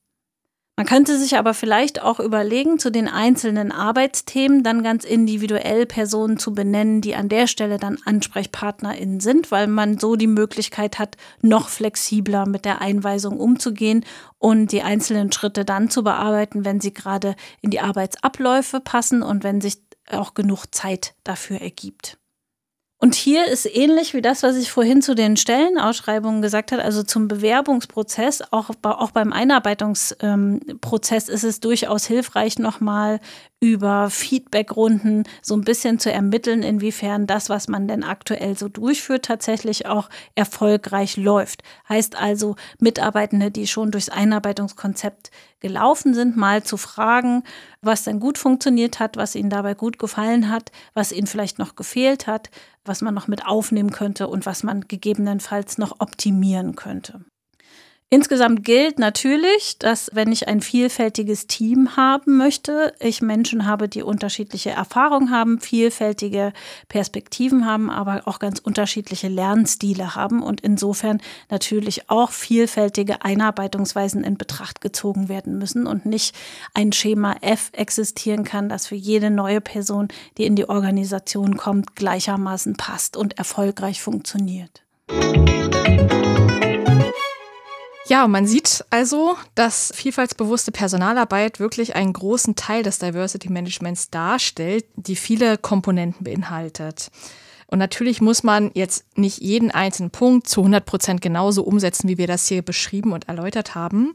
Man 0.82 0.88
könnte 0.88 1.20
sich 1.20 1.38
aber 1.38 1.54
vielleicht 1.54 2.02
auch 2.02 2.20
überlegen, 2.20 2.80
zu 2.80 2.92
den 2.92 3.08
einzelnen 3.08 3.72
Arbeitsthemen 3.72 4.64
dann 4.64 4.82
ganz 4.82 5.04
individuell 5.04 5.86
Personen 5.86 6.40
zu 6.40 6.56
benennen, 6.56 7.02
die 7.02 7.14
an 7.14 7.30
der 7.30 7.46
Stelle 7.46 7.78
dann 7.78 8.00
AnsprechpartnerInnen 8.04 9.20
sind, 9.20 9.52
weil 9.52 9.68
man 9.68 10.00
so 10.00 10.16
die 10.16 10.26
Möglichkeit 10.26 10.98
hat, 10.98 11.18
noch 11.44 11.70
flexibler 11.70 12.48
mit 12.48 12.66
der 12.66 12.82
Einweisung 12.82 13.40
umzugehen 13.40 14.04
und 14.40 14.72
die 14.72 14.82
einzelnen 14.82 15.32
Schritte 15.32 15.66
dann 15.66 15.92
zu 15.92 16.04
bearbeiten, 16.04 16.66
wenn 16.66 16.82
sie 16.82 16.96
gerade 16.96 17.36
in 17.62 17.70
die 17.70 17.82
Arbeitsabläufe 17.82 18.80
passen 18.80 19.22
und 19.22 19.44
wenn 19.44 19.62
sich 19.62 19.84
auch 20.10 20.34
genug 20.34 20.66
Zeit 20.74 21.14
dafür 21.24 21.62
ergibt. 21.62 22.18
Und 23.04 23.16
hier 23.16 23.48
ist 23.48 23.66
ähnlich 23.66 24.14
wie 24.14 24.22
das, 24.22 24.44
was 24.44 24.56
ich 24.56 24.72
vorhin 24.72 25.02
zu 25.02 25.16
den 25.16 25.36
Stellenausschreibungen 25.36 26.44
gesagt 26.44 26.72
habe, 26.72 26.84
also 26.84 27.02
zum 27.02 27.28
Bewerbungsprozess, 27.28 28.44
auch, 28.52 28.70
auch 28.84 29.10
beim 29.10 29.34
Einarbeitungsprozess 29.34 31.28
ist 31.28 31.44
es 31.44 31.60
durchaus 31.60 32.06
hilfreich, 32.06 32.60
nochmal 32.60 33.20
über 33.64 34.10
Feedbackrunden 34.10 35.24
so 35.44 35.56
ein 35.56 35.62
bisschen 35.62 36.00
zu 36.00 36.12
ermitteln, 36.12 36.64
inwiefern 36.64 37.28
das, 37.28 37.48
was 37.48 37.68
man 37.68 37.88
denn 37.88 38.04
aktuell 38.04 38.58
so 38.58 38.68
durchführt, 38.68 39.26
tatsächlich 39.26 39.86
auch 39.86 40.10
erfolgreich 40.34 41.16
läuft. 41.16 41.62
Heißt 41.88 42.20
also, 42.20 42.56
Mitarbeitende, 42.80 43.52
die 43.52 43.68
schon 43.68 43.92
durchs 43.92 44.10
Einarbeitungskonzept 44.10 45.30
gelaufen 45.60 46.16
sind, 46.16 46.36
mal 46.36 46.64
zu 46.64 46.76
fragen, 46.76 47.44
was 47.82 48.04
denn 48.04 48.20
gut 48.20 48.40
funktioniert 48.40 49.00
hat, 49.00 49.16
was 49.16 49.36
ihnen 49.36 49.52
dabei 49.52 49.76
gut 49.76 50.00
gefallen 50.00 50.50
hat, 50.50 50.72
was 50.96 51.12
ihnen 51.12 51.28
vielleicht 51.28 51.60
noch 51.60 51.76
gefehlt 51.76 52.26
hat, 52.26 52.50
was 52.84 53.02
man 53.02 53.14
noch 53.14 53.28
mit 53.28 53.46
aufnehmen 53.46 53.92
könnte 53.92 54.28
und 54.28 54.48
was 54.48 54.64
man 54.64 54.88
gegebenenfalls 54.88 55.78
noch 55.78 56.00
optimieren 56.00 56.76
könnte. 56.76 57.24
Insgesamt 58.14 58.66
gilt 58.66 59.00
natürlich, 59.00 59.78
dass 59.80 60.10
wenn 60.12 60.34
ich 60.34 60.50
ein 60.50 60.60
vielfältiges 60.60 61.48
Team 61.48 61.96
haben 61.96 62.36
möchte, 62.36 62.94
ich 63.00 63.22
Menschen 63.22 63.66
habe, 63.66 63.88
die 63.88 64.04
unterschiedliche 64.04 64.72
Erfahrungen 64.72 65.32
haben, 65.32 65.62
vielfältige 65.62 66.52
Perspektiven 66.90 67.66
haben, 67.66 67.90
aber 67.90 68.24
auch 68.26 68.40
ganz 68.40 68.60
unterschiedliche 68.60 69.30
Lernstile 69.30 70.14
haben 70.14 70.44
und 70.44 70.60
insofern 70.60 71.22
natürlich 71.50 72.10
auch 72.10 72.32
vielfältige 72.32 73.24
Einarbeitungsweisen 73.24 74.26
in 74.26 74.38
Betracht 74.38 74.82
gezogen 74.82 75.30
werden 75.30 75.58
müssen 75.58 75.88
und 75.88 76.06
nicht 76.06 76.36
ein 76.74 76.92
Schema 76.92 77.38
F 77.40 77.70
existieren 77.72 78.44
kann, 78.44 78.68
das 78.68 78.88
für 78.88 78.96
jede 78.96 79.32
neue 79.32 79.62
Person, 79.62 80.10
die 80.38 80.44
in 80.44 80.58
die 80.58 80.68
Organisation 80.68 81.56
kommt, 81.56 81.96
gleichermaßen 81.96 82.76
passt 82.76 83.16
und 83.16 83.38
erfolgreich 83.38 84.02
funktioniert. 84.02 84.84
Ja, 88.12 88.28
man 88.28 88.46
sieht 88.46 88.84
also, 88.90 89.38
dass 89.56 89.94
vielfaltsbewusste 89.96 90.74
Personalarbeit 90.74 91.62
wirklich 91.62 91.96
einen 91.96 92.12
großen 92.12 92.58
Teil 92.58 92.84
des 92.84 93.00
Diversity 93.00 93.50
Managements 93.50 94.10
darstellt, 94.10 94.84
die 94.98 95.16
viele 95.16 95.58
Komponenten 95.58 96.26
beinhaltet. 96.26 97.10
Und 97.68 97.80
natürlich 97.80 98.20
muss 98.20 98.44
man 98.44 98.72
jetzt 98.74 99.06
nicht 99.18 99.40
jeden 99.40 99.72
einzelnen 99.72 100.12
Punkt 100.12 100.50
zu 100.50 100.60
100 100.60 100.86
Prozent 100.86 101.22
genauso 101.22 101.64
umsetzen, 101.64 102.10
wie 102.10 102.18
wir 102.18 102.28
das 102.28 102.48
hier 102.48 102.64
beschrieben 102.64 103.14
und 103.14 103.30
erläutert 103.30 103.76
haben. 103.76 104.14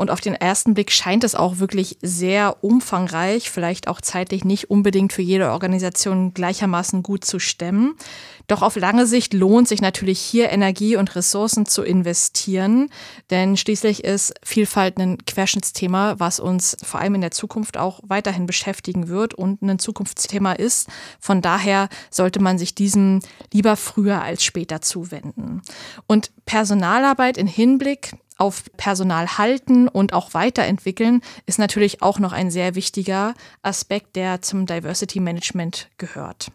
Und 0.00 0.12
auf 0.12 0.20
den 0.20 0.34
ersten 0.34 0.74
Blick 0.74 0.92
scheint 0.92 1.24
es 1.24 1.34
auch 1.34 1.58
wirklich 1.58 1.98
sehr 2.02 2.62
umfangreich, 2.62 3.50
vielleicht 3.50 3.88
auch 3.88 4.00
zeitlich 4.00 4.44
nicht 4.44 4.70
unbedingt 4.70 5.12
für 5.12 5.22
jede 5.22 5.50
Organisation 5.50 6.32
gleichermaßen 6.34 7.02
gut 7.02 7.24
zu 7.24 7.40
stemmen. 7.40 7.96
Doch 8.46 8.62
auf 8.62 8.76
lange 8.76 9.08
Sicht 9.08 9.34
lohnt 9.34 9.66
sich 9.66 9.82
natürlich 9.82 10.20
hier 10.20 10.50
Energie 10.50 10.94
und 10.94 11.16
Ressourcen 11.16 11.66
zu 11.66 11.82
investieren, 11.82 12.90
denn 13.30 13.56
schließlich 13.56 14.04
ist 14.04 14.34
Vielfalt 14.44 14.98
ein 14.98 15.18
Querschnittsthema, 15.26 16.14
was 16.20 16.38
uns 16.38 16.76
vor 16.84 17.00
allem 17.00 17.16
in 17.16 17.20
der 17.20 17.32
Zukunft 17.32 17.76
auch 17.76 17.98
weiterhin 18.06 18.46
beschäftigen 18.46 19.08
wird 19.08 19.34
und 19.34 19.62
ein 19.62 19.80
Zukunftsthema 19.80 20.52
ist. 20.52 20.88
Von 21.18 21.42
daher 21.42 21.88
sollte 22.08 22.40
man 22.40 22.56
sich 22.56 22.76
diesem 22.76 23.18
lieber 23.52 23.74
früher 23.74 24.22
als 24.22 24.44
später 24.44 24.80
zuwenden. 24.80 25.60
Und 26.06 26.30
Personalarbeit 26.46 27.36
in 27.36 27.48
Hinblick 27.48 28.12
auf 28.38 28.64
Personal 28.76 29.36
halten 29.36 29.88
und 29.88 30.12
auch 30.12 30.32
weiterentwickeln, 30.32 31.20
ist 31.46 31.58
natürlich 31.58 32.02
auch 32.02 32.18
noch 32.18 32.32
ein 32.32 32.50
sehr 32.50 32.74
wichtiger 32.74 33.34
Aspekt, 33.62 34.16
der 34.16 34.40
zum 34.40 34.64
Diversity 34.64 35.20
Management 35.20 35.90
gehört. 35.98 36.50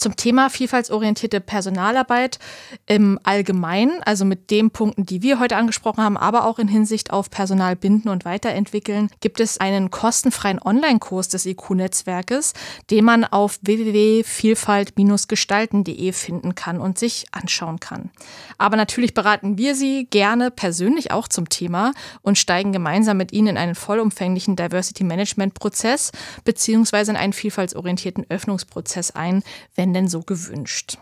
Zum 0.00 0.16
Thema 0.16 0.48
vielfaltsorientierte 0.48 1.40
Personalarbeit 1.42 2.38
im 2.86 3.20
Allgemeinen, 3.22 4.02
also 4.02 4.24
mit 4.24 4.50
den 4.50 4.70
Punkten, 4.70 5.04
die 5.04 5.20
wir 5.20 5.38
heute 5.38 5.58
angesprochen 5.58 6.02
haben, 6.02 6.16
aber 6.16 6.46
auch 6.46 6.58
in 6.58 6.68
Hinsicht 6.68 7.12
auf 7.12 7.28
Personal 7.28 7.76
binden 7.76 8.08
und 8.08 8.24
weiterentwickeln, 8.24 9.10
gibt 9.20 9.40
es 9.40 9.60
einen 9.60 9.90
kostenfreien 9.90 10.58
Online-Kurs 10.58 11.28
des 11.28 11.44
IQ-Netzwerkes, 11.44 12.54
den 12.88 13.04
man 13.04 13.26
auf 13.26 13.58
www.vielfalt-gestalten.de 13.60 16.12
finden 16.12 16.54
kann 16.54 16.80
und 16.80 16.98
sich 16.98 17.26
anschauen 17.32 17.78
kann. 17.78 18.08
Aber 18.56 18.78
natürlich 18.78 19.12
beraten 19.12 19.58
wir 19.58 19.74
Sie 19.74 20.06
gerne 20.06 20.50
persönlich 20.50 21.10
auch 21.10 21.28
zum 21.28 21.50
Thema 21.50 21.92
und 22.22 22.38
steigen 22.38 22.72
gemeinsam 22.72 23.18
mit 23.18 23.32
Ihnen 23.32 23.48
in 23.48 23.58
einen 23.58 23.74
vollumfänglichen 23.74 24.56
Diversity 24.56 25.04
Management 25.04 25.52
Prozess 25.52 26.10
beziehungsweise 26.46 27.10
in 27.10 27.18
einen 27.18 27.34
vielfaltsorientierten 27.34 28.24
Öffnungsprozess 28.30 29.10
ein, 29.10 29.42
wenn 29.74 29.89
wenn 29.90 29.94
denn 29.94 30.08
so 30.08 30.20
gewünscht. 30.20 30.98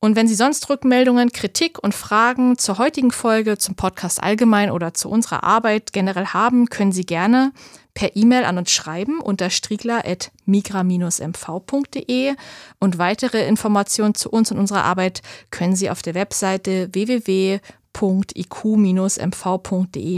Und 0.00 0.16
wenn 0.16 0.26
Sie 0.26 0.34
sonst 0.34 0.68
Rückmeldungen, 0.68 1.30
Kritik 1.30 1.78
und 1.78 1.94
Fragen 1.94 2.58
zur 2.58 2.78
heutigen 2.78 3.12
Folge, 3.12 3.56
zum 3.56 3.76
Podcast 3.76 4.20
allgemein 4.20 4.72
oder 4.72 4.94
zu 4.94 5.08
unserer 5.08 5.44
Arbeit 5.44 5.92
generell 5.92 6.26
haben, 6.26 6.68
können 6.70 6.90
Sie 6.90 7.06
gerne 7.06 7.52
per 7.94 8.16
E-Mail 8.16 8.44
an 8.44 8.58
uns 8.58 8.72
schreiben 8.72 9.20
unter 9.20 9.48
striegler.migra-mv.de 9.48 12.34
und 12.80 12.98
weitere 12.98 13.46
Informationen 13.46 14.16
zu 14.16 14.28
uns 14.30 14.50
und 14.50 14.58
unserer 14.58 14.82
Arbeit 14.84 15.22
können 15.52 15.76
Sie 15.76 15.88
auf 15.88 16.02
der 16.02 16.14
Webseite 16.14 16.88
www.iq-mv.de 16.92 17.60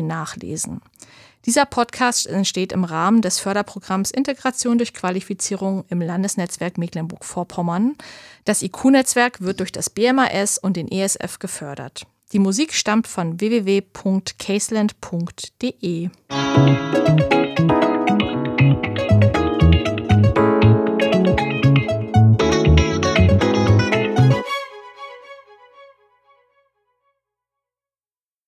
nachlesen. 0.03 0.81
Dieser 1.45 1.67
Podcast 1.67 2.29
entsteht 2.29 2.73
im 2.73 2.85
Rahmen 2.85 3.21
des 3.21 3.41
Förderprogramms 3.41 4.13
Integration 4.13 4.79
durch 4.79 4.95
Qualifizierung 4.95 5.85
im 5.89 6.01
Landesnetzwerk 6.01 6.79
Mecklenburg-Vorpommern. 6.79 7.97
Das 8.45 8.63
IQ-Netzwerk 8.63 9.41
wird 9.41 9.59
durch 9.59 9.73
das 9.73 9.91
BMAS 9.91 10.59
und 10.59 10.77
den 10.77 10.87
ESF 10.91 11.41
gefördert. 11.41 12.07
Die 12.33 12.39
Musik 12.39 12.73
stammt 12.73 13.09
von 13.09 13.41
www.caseland.de. 13.41 16.11